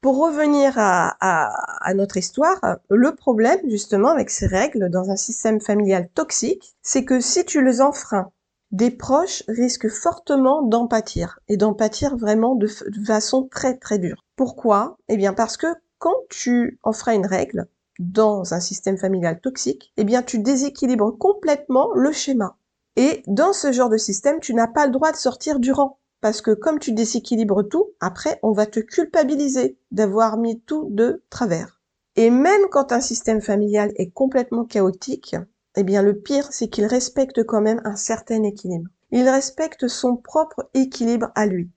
Pour 0.00 0.18
revenir 0.18 0.74
à, 0.76 1.16
à, 1.20 1.94
notre 1.94 2.16
histoire, 2.16 2.60
le 2.90 3.14
problème 3.14 3.58
justement 3.68 4.10
avec 4.10 4.30
ces 4.30 4.46
règles 4.46 4.90
dans 4.90 5.10
un 5.10 5.16
système 5.16 5.60
familial 5.60 6.08
toxique, 6.14 6.76
c'est 6.82 7.04
que 7.04 7.20
si 7.20 7.44
tu 7.44 7.64
les 7.64 7.80
enfreins, 7.80 8.30
des 8.72 8.90
proches 8.90 9.42
risquent 9.48 9.88
fortement 9.88 10.62
d'en 10.62 10.86
pâtir, 10.86 11.40
et 11.48 11.56
d'en 11.56 11.74
pâtir 11.74 12.16
vraiment 12.16 12.54
de, 12.54 12.66
façon 13.06 13.48
très 13.48 13.76
très 13.76 13.98
dure. 13.98 14.24
Pourquoi? 14.36 14.96
Eh 15.08 15.16
bien 15.16 15.32
parce 15.32 15.56
que 15.56 15.68
quand 15.98 16.16
tu 16.28 16.78
enfreins 16.82 17.14
une 17.14 17.26
règle 17.26 17.68
dans 17.98 18.52
un 18.54 18.60
système 18.60 18.98
familial 18.98 19.40
toxique, 19.40 19.92
eh 19.96 20.04
bien 20.04 20.22
tu 20.22 20.38
déséquilibres 20.38 21.16
complètement 21.16 21.92
le 21.94 22.12
schéma. 22.12 22.56
Et 22.96 23.22
dans 23.26 23.52
ce 23.52 23.72
genre 23.72 23.88
de 23.88 23.96
système, 23.96 24.40
tu 24.40 24.54
n'as 24.54 24.66
pas 24.66 24.86
le 24.86 24.92
droit 24.92 25.12
de 25.12 25.16
sortir 25.16 25.60
du 25.60 25.72
rang. 25.72 25.98
Parce 26.20 26.40
que 26.40 26.50
comme 26.50 26.78
tu 26.78 26.92
déséquilibres 26.92 27.68
tout, 27.68 27.90
après, 28.00 28.38
on 28.42 28.52
va 28.52 28.66
te 28.66 28.80
culpabiliser 28.80 29.78
d'avoir 29.90 30.38
mis 30.38 30.60
tout 30.60 30.88
de 30.90 31.22
travers. 31.30 31.80
Et 32.16 32.30
même 32.30 32.62
quand 32.70 32.92
un 32.92 33.00
système 33.00 33.42
familial 33.42 33.92
est 33.96 34.10
complètement 34.10 34.64
chaotique, 34.64 35.36
eh 35.76 35.82
bien 35.82 36.02
le 36.02 36.18
pire, 36.18 36.48
c'est 36.50 36.68
qu'il 36.68 36.86
respecte 36.86 37.44
quand 37.44 37.60
même 37.60 37.80
un 37.84 37.96
certain 37.96 38.42
équilibre. 38.42 38.88
Il 39.10 39.28
respecte 39.28 39.88
son 39.88 40.16
propre 40.16 40.68
équilibre 40.74 41.30
à 41.34 41.46
lui. 41.46 41.70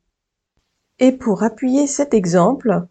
Et 0.99 1.11
pour 1.11 1.43
appuyer 1.43 1.85
cet 1.85 2.13
exemple, 2.13 2.87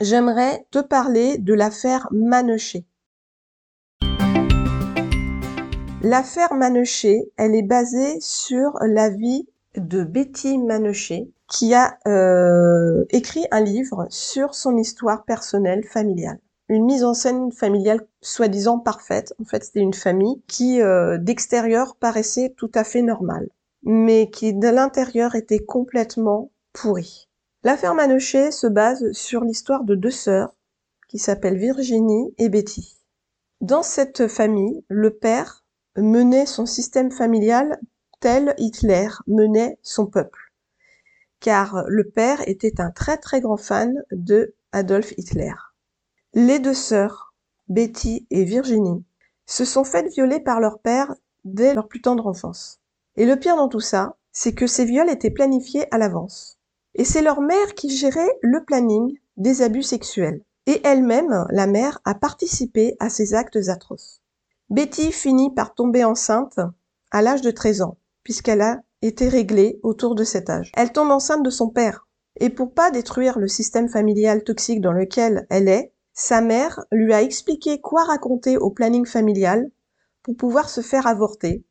j'aimerais 0.00 0.66
te 0.70 0.78
parler 0.80 1.38
de 1.38 1.54
l'affaire 1.54 2.08
Manochet. 2.10 2.84
L'affaire 6.02 6.54
Manochet, 6.54 7.30
elle 7.36 7.54
est 7.54 7.62
basée 7.62 8.18
sur 8.20 8.76
la 8.80 9.08
vie 9.08 9.48
de 9.76 10.02
Betty 10.02 10.58
Manochet, 10.58 11.30
qui 11.48 11.74
a 11.74 11.98
euh, 12.06 13.04
écrit 13.10 13.46
un 13.52 13.60
livre 13.60 14.06
sur 14.10 14.54
son 14.54 14.76
histoire 14.76 15.24
personnelle 15.24 15.84
familiale. 15.84 16.40
Une 16.72 16.86
mise 16.86 17.04
en 17.04 17.12
scène 17.12 17.52
familiale 17.52 18.00
soi-disant 18.22 18.78
parfaite. 18.78 19.34
En 19.38 19.44
fait, 19.44 19.62
c'était 19.62 19.80
une 19.80 19.92
famille 19.92 20.40
qui, 20.46 20.80
euh, 20.80 21.18
d'extérieur, 21.18 21.96
paraissait 21.96 22.54
tout 22.56 22.70
à 22.74 22.82
fait 22.82 23.02
normale, 23.02 23.50
mais 23.82 24.30
qui, 24.30 24.54
de 24.54 24.68
l'intérieur, 24.68 25.34
était 25.34 25.58
complètement 25.58 26.50
pourrie. 26.72 27.28
L'affaire 27.62 27.94
Manochet 27.94 28.52
se 28.52 28.66
base 28.66 29.12
sur 29.12 29.44
l'histoire 29.44 29.84
de 29.84 29.94
deux 29.94 30.10
sœurs 30.10 30.56
qui 31.10 31.18
s'appellent 31.18 31.58
Virginie 31.58 32.32
et 32.38 32.48
Betty. 32.48 32.96
Dans 33.60 33.82
cette 33.82 34.26
famille, 34.26 34.82
le 34.88 35.10
père 35.10 35.66
menait 35.98 36.46
son 36.46 36.64
système 36.64 37.10
familial 37.10 37.78
tel 38.20 38.54
Hitler 38.56 39.08
menait 39.26 39.78
son 39.82 40.06
peuple. 40.06 40.54
Car 41.38 41.84
le 41.86 42.08
père 42.08 42.40
était 42.48 42.80
un 42.80 42.90
très 42.90 43.18
très 43.18 43.42
grand 43.42 43.58
fan 43.58 44.02
de 44.10 44.54
Adolf 44.72 45.12
Hitler. 45.18 45.52
Les 46.34 46.60
deux 46.60 46.72
sœurs, 46.72 47.34
Betty 47.68 48.26
et 48.30 48.44
Virginie, 48.44 49.04
se 49.44 49.66
sont 49.66 49.84
faites 49.84 50.10
violer 50.10 50.40
par 50.40 50.60
leur 50.60 50.78
père 50.78 51.14
dès 51.44 51.74
leur 51.74 51.88
plus 51.88 52.00
tendre 52.00 52.26
enfance. 52.26 52.80
Et 53.16 53.26
le 53.26 53.38
pire 53.38 53.56
dans 53.56 53.68
tout 53.68 53.80
ça, 53.80 54.16
c'est 54.32 54.54
que 54.54 54.66
ces 54.66 54.86
viols 54.86 55.10
étaient 55.10 55.30
planifiés 55.30 55.84
à 55.94 55.98
l'avance. 55.98 56.58
Et 56.94 57.04
c'est 57.04 57.20
leur 57.20 57.42
mère 57.42 57.74
qui 57.74 57.90
gérait 57.90 58.38
le 58.40 58.64
planning 58.64 59.18
des 59.36 59.60
abus 59.60 59.82
sexuels. 59.82 60.42
Et 60.64 60.80
elle-même, 60.84 61.44
la 61.50 61.66
mère, 61.66 62.00
a 62.06 62.14
participé 62.14 62.96
à 62.98 63.10
ces 63.10 63.34
actes 63.34 63.68
atroces. 63.68 64.22
Betty 64.70 65.12
finit 65.12 65.52
par 65.52 65.74
tomber 65.74 66.02
enceinte 66.02 66.60
à 67.10 67.20
l'âge 67.20 67.42
de 67.42 67.50
13 67.50 67.82
ans, 67.82 67.98
puisqu'elle 68.22 68.62
a 68.62 68.80
été 69.02 69.28
réglée 69.28 69.80
autour 69.82 70.14
de 70.14 70.24
cet 70.24 70.48
âge. 70.48 70.72
Elle 70.78 70.92
tombe 70.92 71.10
enceinte 71.10 71.44
de 71.44 71.50
son 71.50 71.68
père. 71.68 72.06
Et 72.40 72.48
pour 72.48 72.72
pas 72.72 72.90
détruire 72.90 73.38
le 73.38 73.48
système 73.48 73.90
familial 73.90 74.44
toxique 74.44 74.80
dans 74.80 74.92
lequel 74.92 75.46
elle 75.50 75.68
est, 75.68 75.92
sa 76.12 76.40
mère 76.40 76.84
lui 76.90 77.12
a 77.12 77.22
expliqué 77.22 77.80
quoi 77.80 78.04
raconter 78.04 78.56
au 78.56 78.70
planning 78.70 79.06
familial 79.06 79.70
pour 80.22 80.36
pouvoir 80.36 80.68
se 80.68 80.80
faire 80.80 81.06
avorter. 81.06 81.64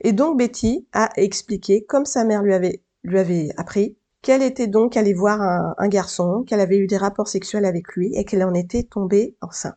Et 0.00 0.12
donc 0.12 0.38
Betty 0.38 0.86
a 0.92 1.10
expliqué, 1.16 1.84
comme 1.84 2.06
sa 2.06 2.24
mère 2.24 2.42
lui 2.42 2.54
avait, 2.54 3.50
appris, 3.56 3.96
qu'elle 4.22 4.42
était 4.42 4.66
donc 4.66 4.96
allée 4.96 5.14
voir 5.14 5.40
un, 5.42 5.74
un 5.76 5.88
garçon, 5.88 6.44
qu'elle 6.46 6.60
avait 6.60 6.78
eu 6.78 6.86
des 6.86 6.96
rapports 6.96 7.28
sexuels 7.28 7.66
avec 7.66 7.92
lui 7.94 8.14
et 8.14 8.24
qu'elle 8.24 8.44
en 8.44 8.54
était 8.54 8.84
tombée 8.84 9.36
enceinte. 9.40 9.76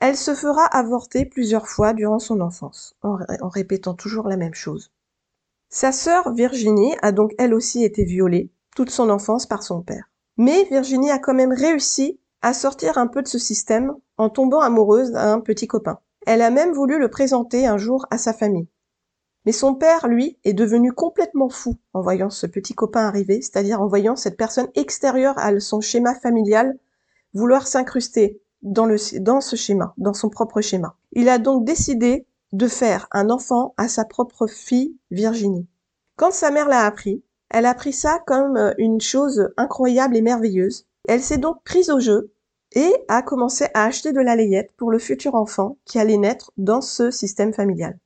Elle 0.00 0.16
se 0.16 0.34
fera 0.34 0.64
avorter 0.66 1.24
plusieurs 1.24 1.68
fois 1.68 1.92
durant 1.92 2.18
son 2.18 2.40
enfance, 2.40 2.96
en, 3.02 3.16
répétant 3.48 3.94
toujours 3.94 4.28
la 4.28 4.36
même 4.36 4.54
chose. 4.54 4.92
Sa 5.68 5.92
sœur 5.92 6.32
Virginie 6.34 6.94
a 7.00 7.12
donc 7.12 7.32
elle 7.38 7.54
aussi 7.54 7.84
été 7.84 8.04
violée 8.04 8.50
toute 8.74 8.90
son 8.90 9.08
enfance 9.08 9.46
par 9.46 9.62
son 9.62 9.82
père. 9.82 10.10
Mais 10.36 10.64
Virginie 10.64 11.10
a 11.10 11.18
quand 11.18 11.34
même 11.34 11.52
réussi 11.52 12.20
à 12.44 12.52
sortir 12.52 12.98
un 12.98 13.06
peu 13.06 13.22
de 13.22 13.26
ce 13.26 13.38
système 13.38 13.94
en 14.18 14.28
tombant 14.28 14.60
amoureuse 14.60 15.12
d'un 15.12 15.40
petit 15.40 15.66
copain. 15.66 15.98
Elle 16.26 16.42
a 16.42 16.50
même 16.50 16.74
voulu 16.74 16.98
le 16.98 17.08
présenter 17.08 17.66
un 17.66 17.78
jour 17.78 18.04
à 18.10 18.18
sa 18.18 18.34
famille. 18.34 18.68
Mais 19.46 19.52
son 19.52 19.74
père, 19.74 20.08
lui, 20.08 20.38
est 20.44 20.52
devenu 20.52 20.92
complètement 20.92 21.48
fou 21.48 21.76
en 21.94 22.02
voyant 22.02 22.28
ce 22.28 22.46
petit 22.46 22.74
copain 22.74 23.06
arriver, 23.06 23.40
c'est-à-dire 23.40 23.80
en 23.80 23.86
voyant 23.86 24.14
cette 24.14 24.36
personne 24.36 24.68
extérieure 24.74 25.38
à 25.38 25.58
son 25.58 25.80
schéma 25.80 26.14
familial 26.14 26.78
vouloir 27.32 27.66
s'incruster 27.66 28.42
dans, 28.60 28.94
dans 29.20 29.40
ce 29.40 29.56
schéma, 29.56 29.94
dans 29.96 30.12
son 30.12 30.28
propre 30.28 30.60
schéma. 30.60 30.96
Il 31.12 31.30
a 31.30 31.38
donc 31.38 31.64
décidé 31.64 32.26
de 32.52 32.68
faire 32.68 33.08
un 33.10 33.30
enfant 33.30 33.72
à 33.78 33.88
sa 33.88 34.04
propre 34.04 34.46
fille 34.46 34.98
Virginie. 35.10 35.66
Quand 36.16 36.30
sa 36.30 36.50
mère 36.50 36.68
l'a 36.68 36.84
appris, 36.84 37.24
elle 37.48 37.64
a 37.64 37.72
pris 37.72 37.94
ça 37.94 38.18
comme 38.26 38.58
euh, 38.58 38.74
une 38.76 39.00
chose 39.00 39.48
incroyable 39.56 40.14
et 40.14 40.22
merveilleuse. 40.22 40.86
Elle 41.08 41.22
s'est 41.22 41.38
donc 41.38 41.62
prise 41.64 41.88
au 41.88 42.00
jeu 42.00 42.33
et 42.74 42.92
a 43.08 43.22
commencé 43.22 43.66
à 43.74 43.84
acheter 43.84 44.12
de 44.12 44.20
la 44.20 44.36
layette 44.36 44.72
pour 44.76 44.90
le 44.90 44.98
futur 44.98 45.34
enfant 45.34 45.78
qui 45.84 45.98
allait 45.98 46.16
naître 46.16 46.52
dans 46.56 46.80
ce 46.80 47.10
système 47.10 47.52
familial. 47.52 47.98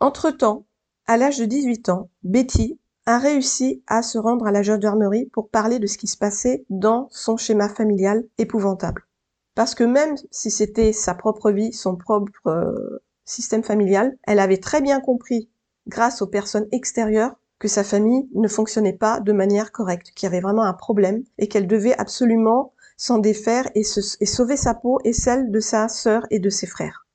Entre-temps, 0.00 0.66
à 1.06 1.16
l'âge 1.16 1.38
de 1.38 1.44
18 1.44 1.88
ans, 1.88 2.10
Betty 2.22 2.78
a 3.06 3.18
réussi 3.18 3.82
à 3.86 4.02
se 4.02 4.18
rendre 4.18 4.46
à 4.46 4.52
la 4.52 4.62
gendarmerie 4.62 5.26
pour 5.32 5.48
parler 5.48 5.78
de 5.78 5.86
ce 5.86 5.98
qui 5.98 6.06
se 6.06 6.16
passait 6.16 6.64
dans 6.70 7.08
son 7.10 7.36
schéma 7.36 7.68
familial 7.68 8.24
épouvantable. 8.38 9.06
Parce 9.54 9.74
que 9.74 9.84
même 9.84 10.14
si 10.30 10.50
c'était 10.50 10.92
sa 10.92 11.14
propre 11.14 11.50
vie, 11.50 11.72
son 11.72 11.96
propre 11.96 12.46
euh, 12.46 13.02
système 13.24 13.62
familial, 13.62 14.16
elle 14.24 14.38
avait 14.38 14.58
très 14.58 14.80
bien 14.80 15.00
compris, 15.00 15.50
grâce 15.88 16.22
aux 16.22 16.26
personnes 16.26 16.68
extérieures, 16.72 17.34
que 17.58 17.68
sa 17.68 17.84
famille 17.84 18.28
ne 18.34 18.48
fonctionnait 18.48 18.92
pas 18.92 19.20
de 19.20 19.32
manière 19.32 19.70
correcte, 19.70 20.10
qu'il 20.16 20.26
y 20.26 20.30
avait 20.32 20.40
vraiment 20.40 20.64
un 20.64 20.72
problème 20.72 21.22
et 21.38 21.48
qu'elle 21.48 21.68
devait 21.68 21.96
absolument 21.96 22.72
s'en 22.96 23.18
défaire 23.18 23.68
et, 23.74 23.84
sauver 23.84 24.56
sa 24.56 24.74
peau 24.74 24.98
et 25.04 25.12
celle 25.12 25.50
de 25.50 25.60
sa 25.60 25.88
sœur 25.88 26.26
et 26.30 26.38
de 26.38 26.50
ses 26.50 26.66
frères. 26.66 27.06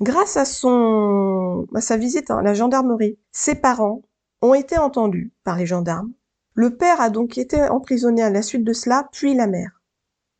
Grâce 0.00 0.36
à 0.36 0.44
son, 0.44 1.66
à 1.74 1.80
sa 1.80 1.96
visite 1.96 2.30
à 2.30 2.40
la 2.42 2.54
gendarmerie, 2.54 3.18
ses 3.32 3.54
parents 3.54 4.02
ont 4.42 4.54
été 4.54 4.78
entendus 4.78 5.32
par 5.44 5.56
les 5.56 5.66
gendarmes. 5.66 6.12
Le 6.54 6.76
père 6.76 7.00
a 7.00 7.10
donc 7.10 7.38
été 7.38 7.62
emprisonné 7.62 8.22
à 8.22 8.30
la 8.30 8.42
suite 8.42 8.64
de 8.64 8.72
cela, 8.72 9.08
puis 9.12 9.34
la 9.34 9.46
mère. 9.46 9.82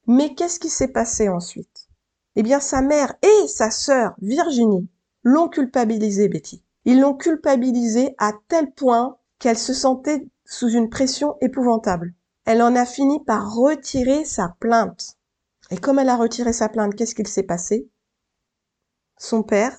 Mais 0.07 0.35
qu'est-ce 0.35 0.59
qui 0.59 0.71
s'est 0.71 0.89
passé 0.89 1.29
ensuite? 1.29 1.89
Eh 2.37 2.43
bien, 2.43 2.61
sa 2.61 2.81
mère 2.81 3.15
et 3.23 3.49
sa 3.49 3.71
sœur 3.71 4.15
Virginie 4.21 4.89
l'ont 5.23 5.49
culpabilisé, 5.49 6.29
Betty. 6.29 6.63
Ils 6.85 7.01
l'ont 7.01 7.15
culpabilisée 7.15 8.15
à 8.19 8.33
tel 8.49 8.73
point 8.73 9.19
qu'elle 9.39 9.59
se 9.59 9.75
sentait 9.75 10.27
sous 10.45 10.71
une 10.71 10.89
pression 10.89 11.37
épouvantable. 11.41 12.15
Elle 12.53 12.63
en 12.63 12.75
a 12.75 12.85
fini 12.85 13.23
par 13.23 13.55
retirer 13.55 14.25
sa 14.25 14.57
plainte. 14.59 15.17
Et 15.71 15.77
comme 15.77 16.01
elle 16.01 16.09
a 16.09 16.17
retiré 16.17 16.53
sa 16.53 16.69
plainte, 16.69 16.97
qu'est-ce 16.97 17.15
qu'il 17.15 17.29
s'est 17.29 17.45
passé? 17.45 17.89
Son 19.19 19.45
père 19.45 19.79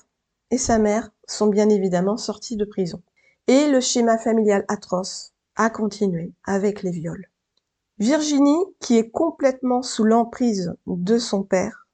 et 0.50 0.56
sa 0.56 0.78
mère 0.78 1.10
sont 1.28 1.48
bien 1.48 1.68
évidemment 1.68 2.16
sortis 2.16 2.56
de 2.56 2.64
prison. 2.64 3.02
Et 3.46 3.68
le 3.68 3.82
schéma 3.82 4.16
familial 4.16 4.64
atroce 4.68 5.34
a 5.54 5.68
continué 5.68 6.32
avec 6.44 6.82
les 6.82 6.92
viols. 6.92 7.28
Virginie, 7.98 8.64
qui 8.80 8.96
est 8.96 9.10
complètement 9.10 9.82
sous 9.82 10.04
l'emprise 10.04 10.74
de 10.86 11.18
son 11.18 11.42
père, 11.42 11.86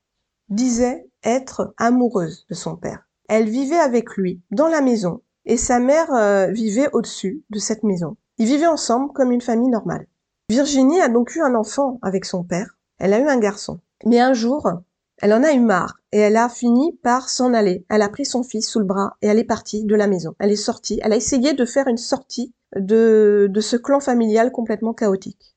disait 0.48 1.10
être 1.24 1.74
amoureuse 1.76 2.46
de 2.48 2.54
son 2.54 2.76
père. 2.76 3.08
Elle 3.28 3.48
vivait 3.48 3.80
avec 3.80 4.16
lui 4.16 4.42
dans 4.52 4.68
la 4.68 4.80
maison 4.80 5.22
et 5.44 5.56
sa 5.56 5.80
mère 5.80 6.14
euh, 6.14 6.46
vivait 6.52 6.88
au-dessus 6.92 7.42
de 7.50 7.58
cette 7.58 7.82
maison. 7.82 8.16
Ils 8.36 8.46
vivaient 8.46 8.68
ensemble 8.68 9.12
comme 9.12 9.32
une 9.32 9.40
famille 9.40 9.70
normale. 9.70 10.06
Virginie 10.50 11.02
a 11.02 11.08
donc 11.08 11.36
eu 11.36 11.42
un 11.42 11.54
enfant 11.54 11.98
avec 12.00 12.24
son 12.24 12.42
père. 12.42 12.78
Elle 12.98 13.12
a 13.12 13.20
eu 13.20 13.28
un 13.28 13.38
garçon. 13.38 13.80
Mais 14.06 14.18
un 14.18 14.32
jour, 14.32 14.66
elle 15.20 15.34
en 15.34 15.42
a 15.42 15.52
eu 15.52 15.60
marre 15.60 15.98
et 16.10 16.18
elle 16.18 16.38
a 16.38 16.48
fini 16.48 16.98
par 17.02 17.28
s'en 17.28 17.52
aller. 17.52 17.84
Elle 17.90 18.00
a 18.00 18.08
pris 18.08 18.24
son 18.24 18.42
fils 18.42 18.66
sous 18.66 18.78
le 18.78 18.86
bras 18.86 19.16
et 19.20 19.26
elle 19.26 19.38
est 19.38 19.44
partie 19.44 19.84
de 19.84 19.94
la 19.94 20.06
maison. 20.06 20.34
Elle 20.38 20.50
est 20.50 20.56
sortie. 20.56 21.00
Elle 21.02 21.12
a 21.12 21.16
essayé 21.16 21.52
de 21.52 21.64
faire 21.66 21.86
une 21.86 21.98
sortie 21.98 22.54
de, 22.74 23.50
ce 23.60 23.76
clan 23.76 24.00
familial 24.00 24.50
complètement 24.50 24.94
chaotique. 24.94 25.54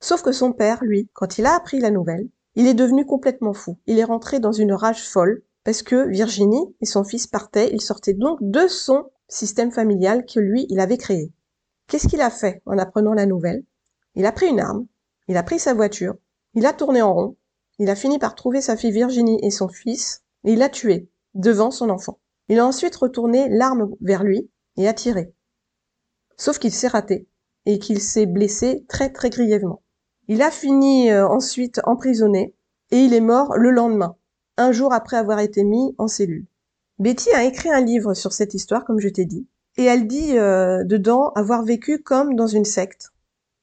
Sauf 0.00 0.22
que 0.22 0.32
son 0.32 0.52
père, 0.52 0.84
lui, 0.84 1.08
quand 1.14 1.38
il 1.38 1.46
a 1.46 1.54
appris 1.54 1.80
la 1.80 1.90
nouvelle, 1.90 2.28
il 2.56 2.66
est 2.66 2.74
devenu 2.74 3.06
complètement 3.06 3.54
fou. 3.54 3.78
Il 3.86 3.98
est 3.98 4.04
rentré 4.04 4.38
dans 4.38 4.52
une 4.52 4.74
rage 4.74 5.08
folle 5.08 5.44
parce 5.64 5.82
que 5.82 6.08
Virginie 6.08 6.74
et 6.82 6.86
son 6.86 7.04
fils 7.04 7.26
partaient. 7.26 7.72
Ils 7.72 7.80
sortaient 7.80 8.12
donc 8.12 8.38
de 8.42 8.66
son 8.66 9.06
système 9.28 9.72
familial 9.72 10.26
que 10.26 10.40
lui, 10.40 10.66
il 10.68 10.78
avait 10.78 10.98
créé. 10.98 11.32
Qu'est-ce 11.88 12.08
qu'il 12.08 12.20
a 12.20 12.30
fait 12.30 12.60
en 12.66 12.76
apprenant 12.76 13.14
la 13.14 13.24
nouvelle? 13.24 13.64
Il 14.16 14.24
a 14.24 14.32
pris 14.32 14.46
une 14.46 14.60
arme, 14.60 14.86
il 15.28 15.36
a 15.36 15.42
pris 15.42 15.58
sa 15.58 15.74
voiture, 15.74 16.16
il 16.54 16.64
a 16.64 16.72
tourné 16.72 17.02
en 17.02 17.14
rond, 17.14 17.36
il 17.78 17.90
a 17.90 17.94
fini 17.94 18.18
par 18.18 18.34
trouver 18.34 18.62
sa 18.62 18.76
fille 18.76 18.90
Virginie 18.90 19.38
et 19.42 19.50
son 19.50 19.68
fils, 19.68 20.22
et 20.44 20.54
il 20.54 20.58
l'a 20.58 20.70
tué, 20.70 21.10
devant 21.34 21.70
son 21.70 21.90
enfant. 21.90 22.18
Il 22.48 22.58
a 22.58 22.66
ensuite 22.66 22.96
retourné 22.96 23.48
l'arme 23.50 23.94
vers 24.00 24.24
lui 24.24 24.50
et 24.78 24.88
a 24.88 24.94
tiré. 24.94 25.34
Sauf 26.38 26.58
qu'il 26.58 26.72
s'est 26.72 26.88
raté, 26.88 27.28
et 27.66 27.78
qu'il 27.78 28.00
s'est 28.00 28.24
blessé 28.24 28.86
très 28.88 29.12
très 29.12 29.28
grièvement. 29.28 29.82
Il 30.28 30.40
a 30.40 30.50
fini 30.50 31.10
euh, 31.10 31.28
ensuite 31.28 31.80
emprisonné, 31.84 32.54
et 32.90 33.00
il 33.00 33.12
est 33.12 33.20
mort 33.20 33.56
le 33.58 33.70
lendemain, 33.70 34.16
un 34.56 34.72
jour 34.72 34.94
après 34.94 35.18
avoir 35.18 35.40
été 35.40 35.62
mis 35.62 35.94
en 35.98 36.08
cellule. 36.08 36.46
Betty 36.98 37.30
a 37.32 37.44
écrit 37.44 37.70
un 37.70 37.82
livre 37.82 38.14
sur 38.14 38.32
cette 38.32 38.54
histoire, 38.54 38.86
comme 38.86 39.00
je 39.00 39.10
t'ai 39.10 39.26
dit, 39.26 39.46
et 39.76 39.84
elle 39.84 40.06
dit 40.06 40.38
euh, 40.38 40.84
dedans 40.84 41.32
avoir 41.34 41.62
vécu 41.62 42.02
comme 42.02 42.34
dans 42.34 42.46
une 42.46 42.64
secte, 42.64 43.10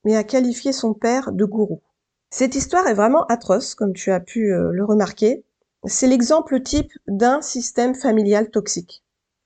mais 0.03 0.15
a 0.15 0.24
qualifié 0.24 0.74
son 0.74 0.93
père 0.93 1.31
de 1.31 1.45
gourou. 1.45 1.81
Cette 2.29 2.55
histoire 2.55 2.88
est 2.88 2.93
vraiment 2.93 3.25
atroce, 3.25 3.75
comme 3.75 3.93
tu 3.93 4.12
as 4.12 4.19
pu 4.19 4.51
euh, 4.53 4.72
le 4.72 4.83
remarquer. 4.83 5.45
C'est 5.86 6.07
l'exemple 6.07 6.62
type 6.62 6.91
d'un 7.07 7.41
système 7.41 7.93
familial 7.93 8.50
toxique. 8.50 9.03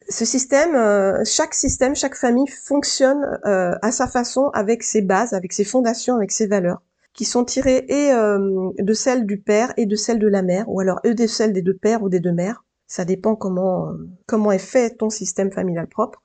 Ce 0.09 0.23
système, 0.23 0.75
euh, 0.75 1.23
chaque 1.25 1.53
système, 1.53 1.95
chaque 1.95 2.15
famille 2.15 2.47
fonctionne 2.47 3.39
à 3.43 3.91
sa 3.91 4.07
façon 4.07 4.49
avec 4.53 4.83
ses 4.83 5.01
bases, 5.01 5.33
avec 5.33 5.51
ses 5.51 5.65
fondations, 5.65 6.15
avec 6.15 6.31
ses 6.31 6.47
valeurs, 6.47 6.81
qui 7.13 7.25
sont 7.25 7.43
tirées 7.43 7.85
et 7.89 8.11
de 8.11 8.93
celles 8.93 9.25
du 9.25 9.41
père 9.41 9.73
et 9.75 9.85
de 9.85 9.95
celles 9.97 10.19
de 10.19 10.27
la 10.27 10.43
mère, 10.43 10.69
ou 10.69 10.79
alors 10.79 11.01
eux 11.05 11.15
de 11.15 11.27
celles 11.27 11.51
des 11.51 11.61
deux 11.61 11.75
pères 11.75 12.03
ou 12.03 12.09
des 12.09 12.21
deux 12.21 12.31
mères. 12.31 12.63
Ça 12.87 13.03
dépend 13.03 13.35
comment 13.35 13.91
comment 14.27 14.51
est 14.53 14.59
fait 14.59 14.95
ton 14.95 15.09
système 15.09 15.51
familial 15.51 15.87
propre. 15.87 16.23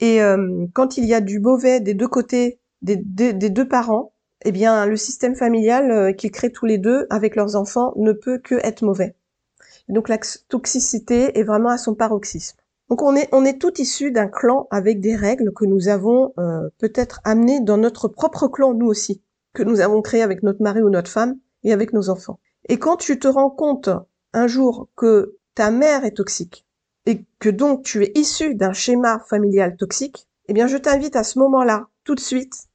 Et 0.00 0.22
euh, 0.22 0.66
quand 0.74 0.98
il 0.98 1.04
y 1.04 1.14
a 1.14 1.20
du 1.20 1.40
mauvais 1.40 1.80
des 1.80 1.94
deux 1.94 2.08
côtés, 2.08 2.60
des, 2.82 2.96
deux 3.32 3.68
parents, 3.68 4.12
eh 4.44 4.52
bien, 4.52 4.86
le 4.86 4.96
système 4.96 5.34
familial 5.34 5.90
euh, 5.90 6.12
qu'ils 6.12 6.30
créent 6.30 6.52
tous 6.52 6.66
les 6.66 6.78
deux 6.78 7.06
avec 7.10 7.36
leurs 7.36 7.56
enfants 7.56 7.92
ne 7.96 8.12
peut 8.12 8.38
que 8.38 8.54
être 8.56 8.82
mauvais. 8.84 9.16
donc 9.88 10.08
la 10.08 10.18
toxicité 10.48 11.38
est 11.38 11.42
vraiment 11.42 11.70
à 11.70 11.78
son 11.78 11.94
paroxysme. 11.94 12.56
Donc 12.88 13.02
on 13.02 13.16
est 13.16 13.28
on 13.32 13.44
est 13.44 13.58
tout 13.60 13.80
issu 13.80 14.12
d'un 14.12 14.28
clan 14.28 14.68
avec 14.70 15.00
des 15.00 15.16
règles 15.16 15.52
que 15.52 15.64
nous 15.64 15.88
avons 15.88 16.32
euh, 16.38 16.68
peut-être 16.78 17.20
amenées 17.24 17.60
dans 17.60 17.78
notre 17.78 18.08
propre 18.08 18.46
clan 18.46 18.74
nous 18.74 18.86
aussi, 18.86 19.22
que 19.54 19.64
nous 19.64 19.80
avons 19.80 20.02
créé 20.02 20.22
avec 20.22 20.42
notre 20.42 20.62
mari 20.62 20.82
ou 20.82 20.90
notre 20.90 21.10
femme 21.10 21.38
et 21.64 21.72
avec 21.72 21.92
nos 21.92 22.10
enfants. 22.10 22.38
Et 22.68 22.78
quand 22.78 22.96
tu 22.96 23.18
te 23.18 23.28
rends 23.28 23.50
compte 23.50 23.88
un 24.32 24.46
jour 24.46 24.88
que 24.96 25.36
ta 25.54 25.70
mère 25.70 26.04
est 26.04 26.16
toxique, 26.16 26.66
et 27.06 27.24
que 27.38 27.48
donc 27.48 27.84
tu 27.84 28.04
es 28.04 28.12
issu 28.14 28.54
d'un 28.54 28.72
schéma 28.72 29.20
familial 29.20 29.76
toxique, 29.76 30.28
eh 30.48 30.52
bien 30.52 30.66
je 30.66 30.76
t'invite 30.76 31.16
à 31.16 31.24
ce 31.24 31.38
moment-là, 31.38 31.88
tout 32.06 32.14
de 32.14 32.20
suite, 32.20 32.68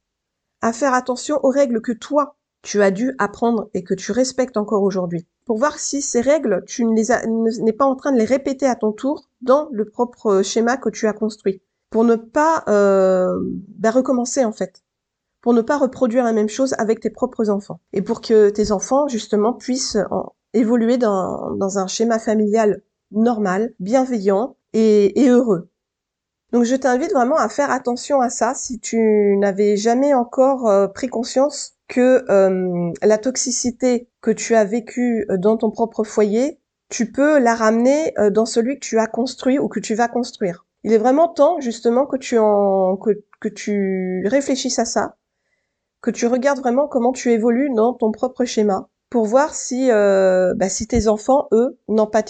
à 0.61 0.73
faire 0.73 0.93
attention 0.93 1.39
aux 1.41 1.49
règles 1.49 1.81
que 1.81 1.91
toi, 1.91 2.35
tu 2.61 2.83
as 2.83 2.91
dû 2.91 3.15
apprendre 3.17 3.69
et 3.73 3.83
que 3.83 3.95
tu 3.95 4.11
respectes 4.11 4.57
encore 4.57 4.83
aujourd'hui. 4.83 5.25
Pour 5.45 5.57
voir 5.57 5.79
si 5.79 6.03
ces 6.03 6.21
règles, 6.21 6.63
tu 6.67 6.85
n'es 6.85 7.73
pas 7.73 7.85
en 7.85 7.95
train 7.95 8.11
de 8.11 8.19
les 8.19 8.25
répéter 8.25 8.67
à 8.67 8.75
ton 8.75 8.91
tour 8.91 9.27
dans 9.41 9.69
le 9.71 9.85
propre 9.85 10.43
schéma 10.43 10.77
que 10.77 10.89
tu 10.89 11.07
as 11.07 11.13
construit. 11.13 11.63
Pour 11.89 12.03
ne 12.03 12.15
pas 12.15 12.63
euh, 12.67 13.35
bah, 13.79 13.89
recommencer 13.89 14.45
en 14.45 14.51
fait. 14.51 14.83
Pour 15.41 15.53
ne 15.53 15.61
pas 15.61 15.79
reproduire 15.79 16.23
la 16.23 16.33
même 16.33 16.49
chose 16.49 16.75
avec 16.77 16.99
tes 16.99 17.09
propres 17.09 17.49
enfants. 17.49 17.79
Et 17.93 18.03
pour 18.03 18.21
que 18.21 18.51
tes 18.51 18.71
enfants, 18.71 19.07
justement, 19.07 19.53
puissent 19.53 19.97
évoluer 20.53 20.97
dans, 20.99 21.55
dans 21.55 21.79
un 21.79 21.87
schéma 21.87 22.19
familial 22.19 22.83
normal, 23.11 23.73
bienveillant 23.79 24.55
et, 24.73 25.13
heureux. 25.27 25.70
Donc 26.51 26.65
je 26.65 26.75
t'invite 26.75 27.13
vraiment 27.13 27.37
à 27.37 27.47
faire 27.47 27.71
attention 27.71 28.19
à 28.19 28.29
ça 28.29 28.53
si 28.53 28.79
tu 28.79 29.37
n'avais 29.37 29.77
jamais 29.77 30.13
encore 30.13 30.67
euh, 30.67 30.87
pris 30.87 31.07
conscience 31.07 31.75
que 31.87 32.25
euh, 32.29 32.91
la 33.01 33.17
toxicité 33.17 34.09
que 34.21 34.31
tu 34.31 34.55
as 34.55 34.65
vécue 34.65 35.25
euh, 35.29 35.37
dans 35.37 35.55
ton 35.55 35.71
propre 35.71 36.03
foyer, 36.03 36.59
tu 36.89 37.09
peux 37.09 37.39
la 37.39 37.55
ramener 37.55 38.13
dans 38.31 38.45
celui 38.45 38.75
que 38.75 38.85
tu 38.85 38.99
as 38.99 39.07
construit 39.07 39.59
ou 39.59 39.69
que 39.69 39.79
tu 39.79 39.95
vas 39.95 40.09
construire. 40.09 40.65
Il 40.83 40.91
est 40.91 40.97
vraiment 40.97 41.29
temps 41.29 41.61
justement 41.61 42.05
que 42.05 42.17
tu 42.17 42.37
en 42.37 42.97
que, 42.97 43.47
tu 43.47 44.27
réfléchisses 44.27 44.77
à 44.77 44.83
ça, 44.83 45.15
que 46.01 46.11
tu 46.11 46.27
regardes 46.27 46.59
vraiment 46.59 46.89
comment 46.89 47.13
tu 47.13 47.31
évolues 47.31 47.69
dans 47.73 47.93
ton 47.93 48.11
propre 48.11 48.43
schéma 48.43 48.89
pour 49.09 49.25
voir 49.25 49.55
si, 49.55 49.87
bah, 49.89 50.67
si 50.67 50.85
tes 50.85 51.07
enfants, 51.07 51.47
eux, 51.53 51.79
n'en 51.87 52.07
pas 52.07 52.23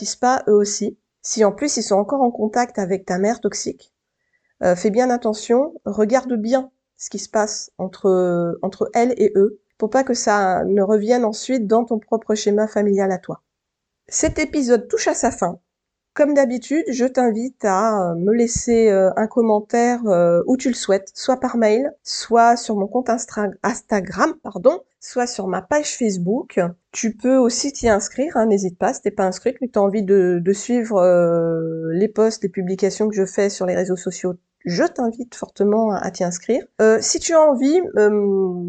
eux 0.47 0.53
aussi. 0.53 0.95
Si 1.23 1.43
en 1.43 1.51
plus 1.51 1.77
ils 1.77 1.83
sont 1.83 1.95
encore 1.95 2.21
en 2.21 2.29
contact 2.29 2.77
avec 2.77 3.05
ta 3.05 3.17
mère 3.17 3.41
toxique, 3.41 3.91
euh, 4.63 4.75
fais 4.75 4.91
bien 4.91 5.09
attention, 5.09 5.73
regarde 5.85 6.33
bien 6.33 6.71
ce 6.97 7.09
qui 7.09 7.17
se 7.17 7.29
passe 7.29 7.71
entre, 7.79 8.59
entre 8.61 8.91
elle 8.93 9.13
et 9.17 9.31
eux, 9.35 9.59
pour 9.79 9.89
pas 9.89 10.03
que 10.03 10.13
ça 10.13 10.63
ne 10.65 10.83
revienne 10.83 11.25
ensuite 11.25 11.65
dans 11.65 11.83
ton 11.83 11.97
propre 11.97 12.35
schéma 12.35 12.67
familial 12.67 13.11
à 13.11 13.17
toi. 13.17 13.41
Cet 14.07 14.37
épisode 14.37 14.87
touche 14.87 15.07
à 15.07 15.15
sa 15.15 15.31
fin. 15.31 15.59
Comme 16.13 16.35
d'habitude, 16.35 16.83
je 16.89 17.05
t'invite 17.05 17.63
à 17.65 18.11
euh, 18.11 18.15
me 18.15 18.33
laisser 18.33 18.89
euh, 18.89 19.09
un 19.15 19.25
commentaire 19.25 20.01
où 20.45 20.57
tu 20.57 20.67
le 20.67 20.75
souhaites, 20.75 21.09
soit 21.15 21.39
par 21.39 21.57
mail, 21.57 21.91
soit 22.03 22.55
sur 22.55 22.75
mon 22.75 22.87
compte 22.87 23.09
Instagram, 23.09 24.35
pardon, 24.43 24.81
soit 24.99 25.25
sur 25.25 25.47
ma 25.47 25.63
page 25.63 25.97
Facebook. 25.97 26.59
Tu 26.91 27.15
peux 27.15 27.37
aussi 27.37 27.71
t'y 27.71 27.89
inscrire, 27.89 28.37
hein, 28.37 28.45
n'hésite 28.45 28.77
pas, 28.77 28.93
si 28.93 29.01
t'es 29.01 29.09
pas 29.09 29.25
inscrit, 29.25 29.55
mais 29.61 29.69
tu 29.69 29.79
as 29.79 29.81
envie 29.81 30.03
de 30.03 30.53
suivre 30.53 31.01
les 31.93 32.09
posts, 32.09 32.43
les 32.43 32.49
publications 32.49 33.09
que 33.09 33.15
je 33.15 33.25
fais 33.25 33.49
sur 33.49 33.65
les 33.65 33.75
réseaux 33.75 33.95
sociaux 33.95 34.35
je 34.65 34.83
t'invite 34.83 35.35
fortement 35.35 35.91
à 35.91 36.11
t'y 36.11 36.23
inscrire. 36.23 36.63
Euh, 36.81 36.97
si 37.01 37.19
tu 37.19 37.33
as 37.33 37.41
envie, 37.41 37.81
euh, 37.97 38.09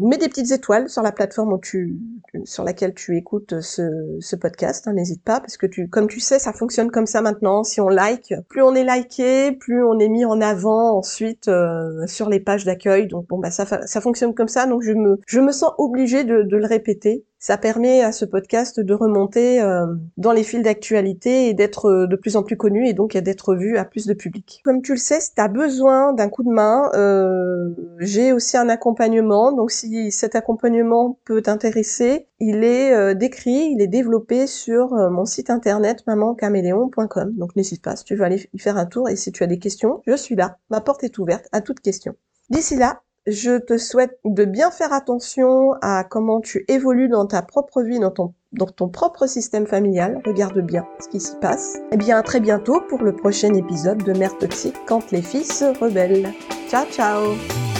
mets 0.01 0.17
des 0.17 0.29
petites 0.29 0.51
étoiles 0.51 0.89
sur 0.89 1.01
la 1.01 1.11
plateforme 1.11 1.53
où 1.53 1.57
tu, 1.57 1.99
sur 2.45 2.63
laquelle 2.63 2.93
tu 2.93 3.17
écoutes 3.17 3.61
ce, 3.61 4.17
ce 4.19 4.35
podcast. 4.35 4.87
Hein, 4.87 4.93
N'hésite 4.93 5.23
pas, 5.23 5.39
parce 5.39 5.57
que 5.57 5.65
tu, 5.65 5.87
comme 5.89 6.07
tu 6.07 6.19
sais, 6.19 6.39
ça 6.39 6.53
fonctionne 6.53 6.91
comme 6.91 7.05
ça 7.05 7.21
maintenant. 7.21 7.63
Si 7.63 7.81
on 7.81 7.89
like, 7.89 8.33
plus 8.49 8.61
on 8.61 8.73
est 8.75 8.83
liké, 8.83 9.51
plus 9.51 9.83
on 9.83 9.99
est 9.99 10.09
mis 10.09 10.25
en 10.25 10.41
avant 10.41 10.97
ensuite 10.97 11.47
euh, 11.47 12.05
sur 12.07 12.29
les 12.29 12.39
pages 12.39 12.65
d'accueil. 12.65 13.07
Donc 13.07 13.27
bon, 13.27 13.39
bah 13.39 13.51
ça, 13.51 13.65
ça 13.85 14.01
fonctionne 14.01 14.33
comme 14.33 14.47
ça. 14.47 14.65
Donc 14.65 14.81
je 14.81 14.93
me, 14.93 15.19
je 15.27 15.39
me 15.39 15.51
sens 15.51 15.71
obligée 15.77 16.23
de, 16.23 16.43
de 16.43 16.57
le 16.57 16.65
répéter 16.65 17.25
ça 17.43 17.57
permet 17.57 18.01
à 18.01 18.13
ce 18.13 18.23
podcast 18.23 18.79
de 18.79 18.93
remonter 18.93 19.61
euh, 19.61 19.85
dans 20.15 20.31
les 20.31 20.43
fils 20.43 20.63
d'actualité 20.63 21.49
et 21.49 21.53
d'être 21.53 21.87
euh, 21.87 22.07
de 22.07 22.15
plus 22.15 22.37
en 22.37 22.43
plus 22.43 22.55
connu 22.55 22.87
et 22.87 22.93
donc 22.93 23.17
d'être 23.17 23.53
vu 23.53 23.75
à 23.75 23.83
plus 23.83 24.05
de 24.05 24.13
public. 24.13 24.61
Comme 24.63 24.81
tu 24.81 24.93
le 24.93 24.97
sais, 24.97 25.19
si 25.19 25.35
tu 25.35 25.41
as 25.41 25.49
besoin 25.49 26.13
d'un 26.13 26.29
coup 26.29 26.43
de 26.43 26.49
main, 26.49 26.89
euh, 26.93 27.71
j'ai 27.99 28.31
aussi 28.31 28.55
un 28.55 28.69
accompagnement. 28.69 29.51
Donc 29.51 29.71
si 29.71 30.09
cet 30.09 30.35
accompagnement 30.35 31.19
peut 31.25 31.41
t'intéresser, 31.41 32.29
il 32.39 32.63
est 32.63 33.13
décrit, 33.13 33.73
il 33.73 33.81
est 33.81 33.87
développé 33.87 34.47
sur 34.47 34.93
mon 35.11 35.25
site 35.25 35.49
internet 35.49 36.07
mamancaméléon.com. 36.07 37.33
Donc 37.35 37.57
n'hésite 37.57 37.81
pas 37.83 37.97
si 37.97 38.05
tu 38.05 38.15
veux 38.15 38.23
aller 38.23 38.49
y 38.53 38.59
faire 38.59 38.77
un 38.77 38.85
tour 38.85 39.09
et 39.09 39.17
si 39.17 39.33
tu 39.33 39.43
as 39.43 39.47
des 39.47 39.59
questions, 39.59 40.01
je 40.07 40.15
suis 40.15 40.35
là. 40.35 40.59
Ma 40.69 40.79
porte 40.79 41.03
est 41.03 41.17
ouverte 41.17 41.49
à 41.51 41.59
toute 41.59 41.81
question. 41.81 42.15
D'ici 42.49 42.77
là, 42.77 43.01
je 43.25 43.57
te 43.57 43.77
souhaite 43.77 44.19
de 44.25 44.45
bien 44.45 44.71
faire 44.71 44.93
attention 44.93 45.73
à 45.81 46.03
comment 46.03 46.41
tu 46.41 46.65
évolues 46.67 47.09
dans 47.09 47.25
ta 47.25 47.41
propre 47.41 47.81
vie, 47.81 47.99
dans 47.99 48.11
ton, 48.11 48.89
propre 48.89 49.27
système 49.27 49.65
familial, 49.65 50.21
regarde 50.25 50.59
bien 50.59 50.85
ce 50.99 51.07
qui 51.07 51.19
s'y 51.19 51.35
passe. 51.37 51.75
Et 51.75 51.93
eh 51.93 51.97
bien 51.97 52.17
à 52.17 52.23
très 52.23 52.39
bientôt 52.39 52.81
pour 52.89 53.01
le 53.01 53.15
prochain 53.15 53.53
épisode 53.53 54.03
de 54.03 54.13
Mère 54.13 54.37
Toxique 54.37 54.75
quand 54.87 55.11
les 55.11 55.21
filles 55.21 55.45
se 55.45 55.77
rebellent. 55.79 56.31
Ciao 56.69 56.85
ciao 56.91 57.72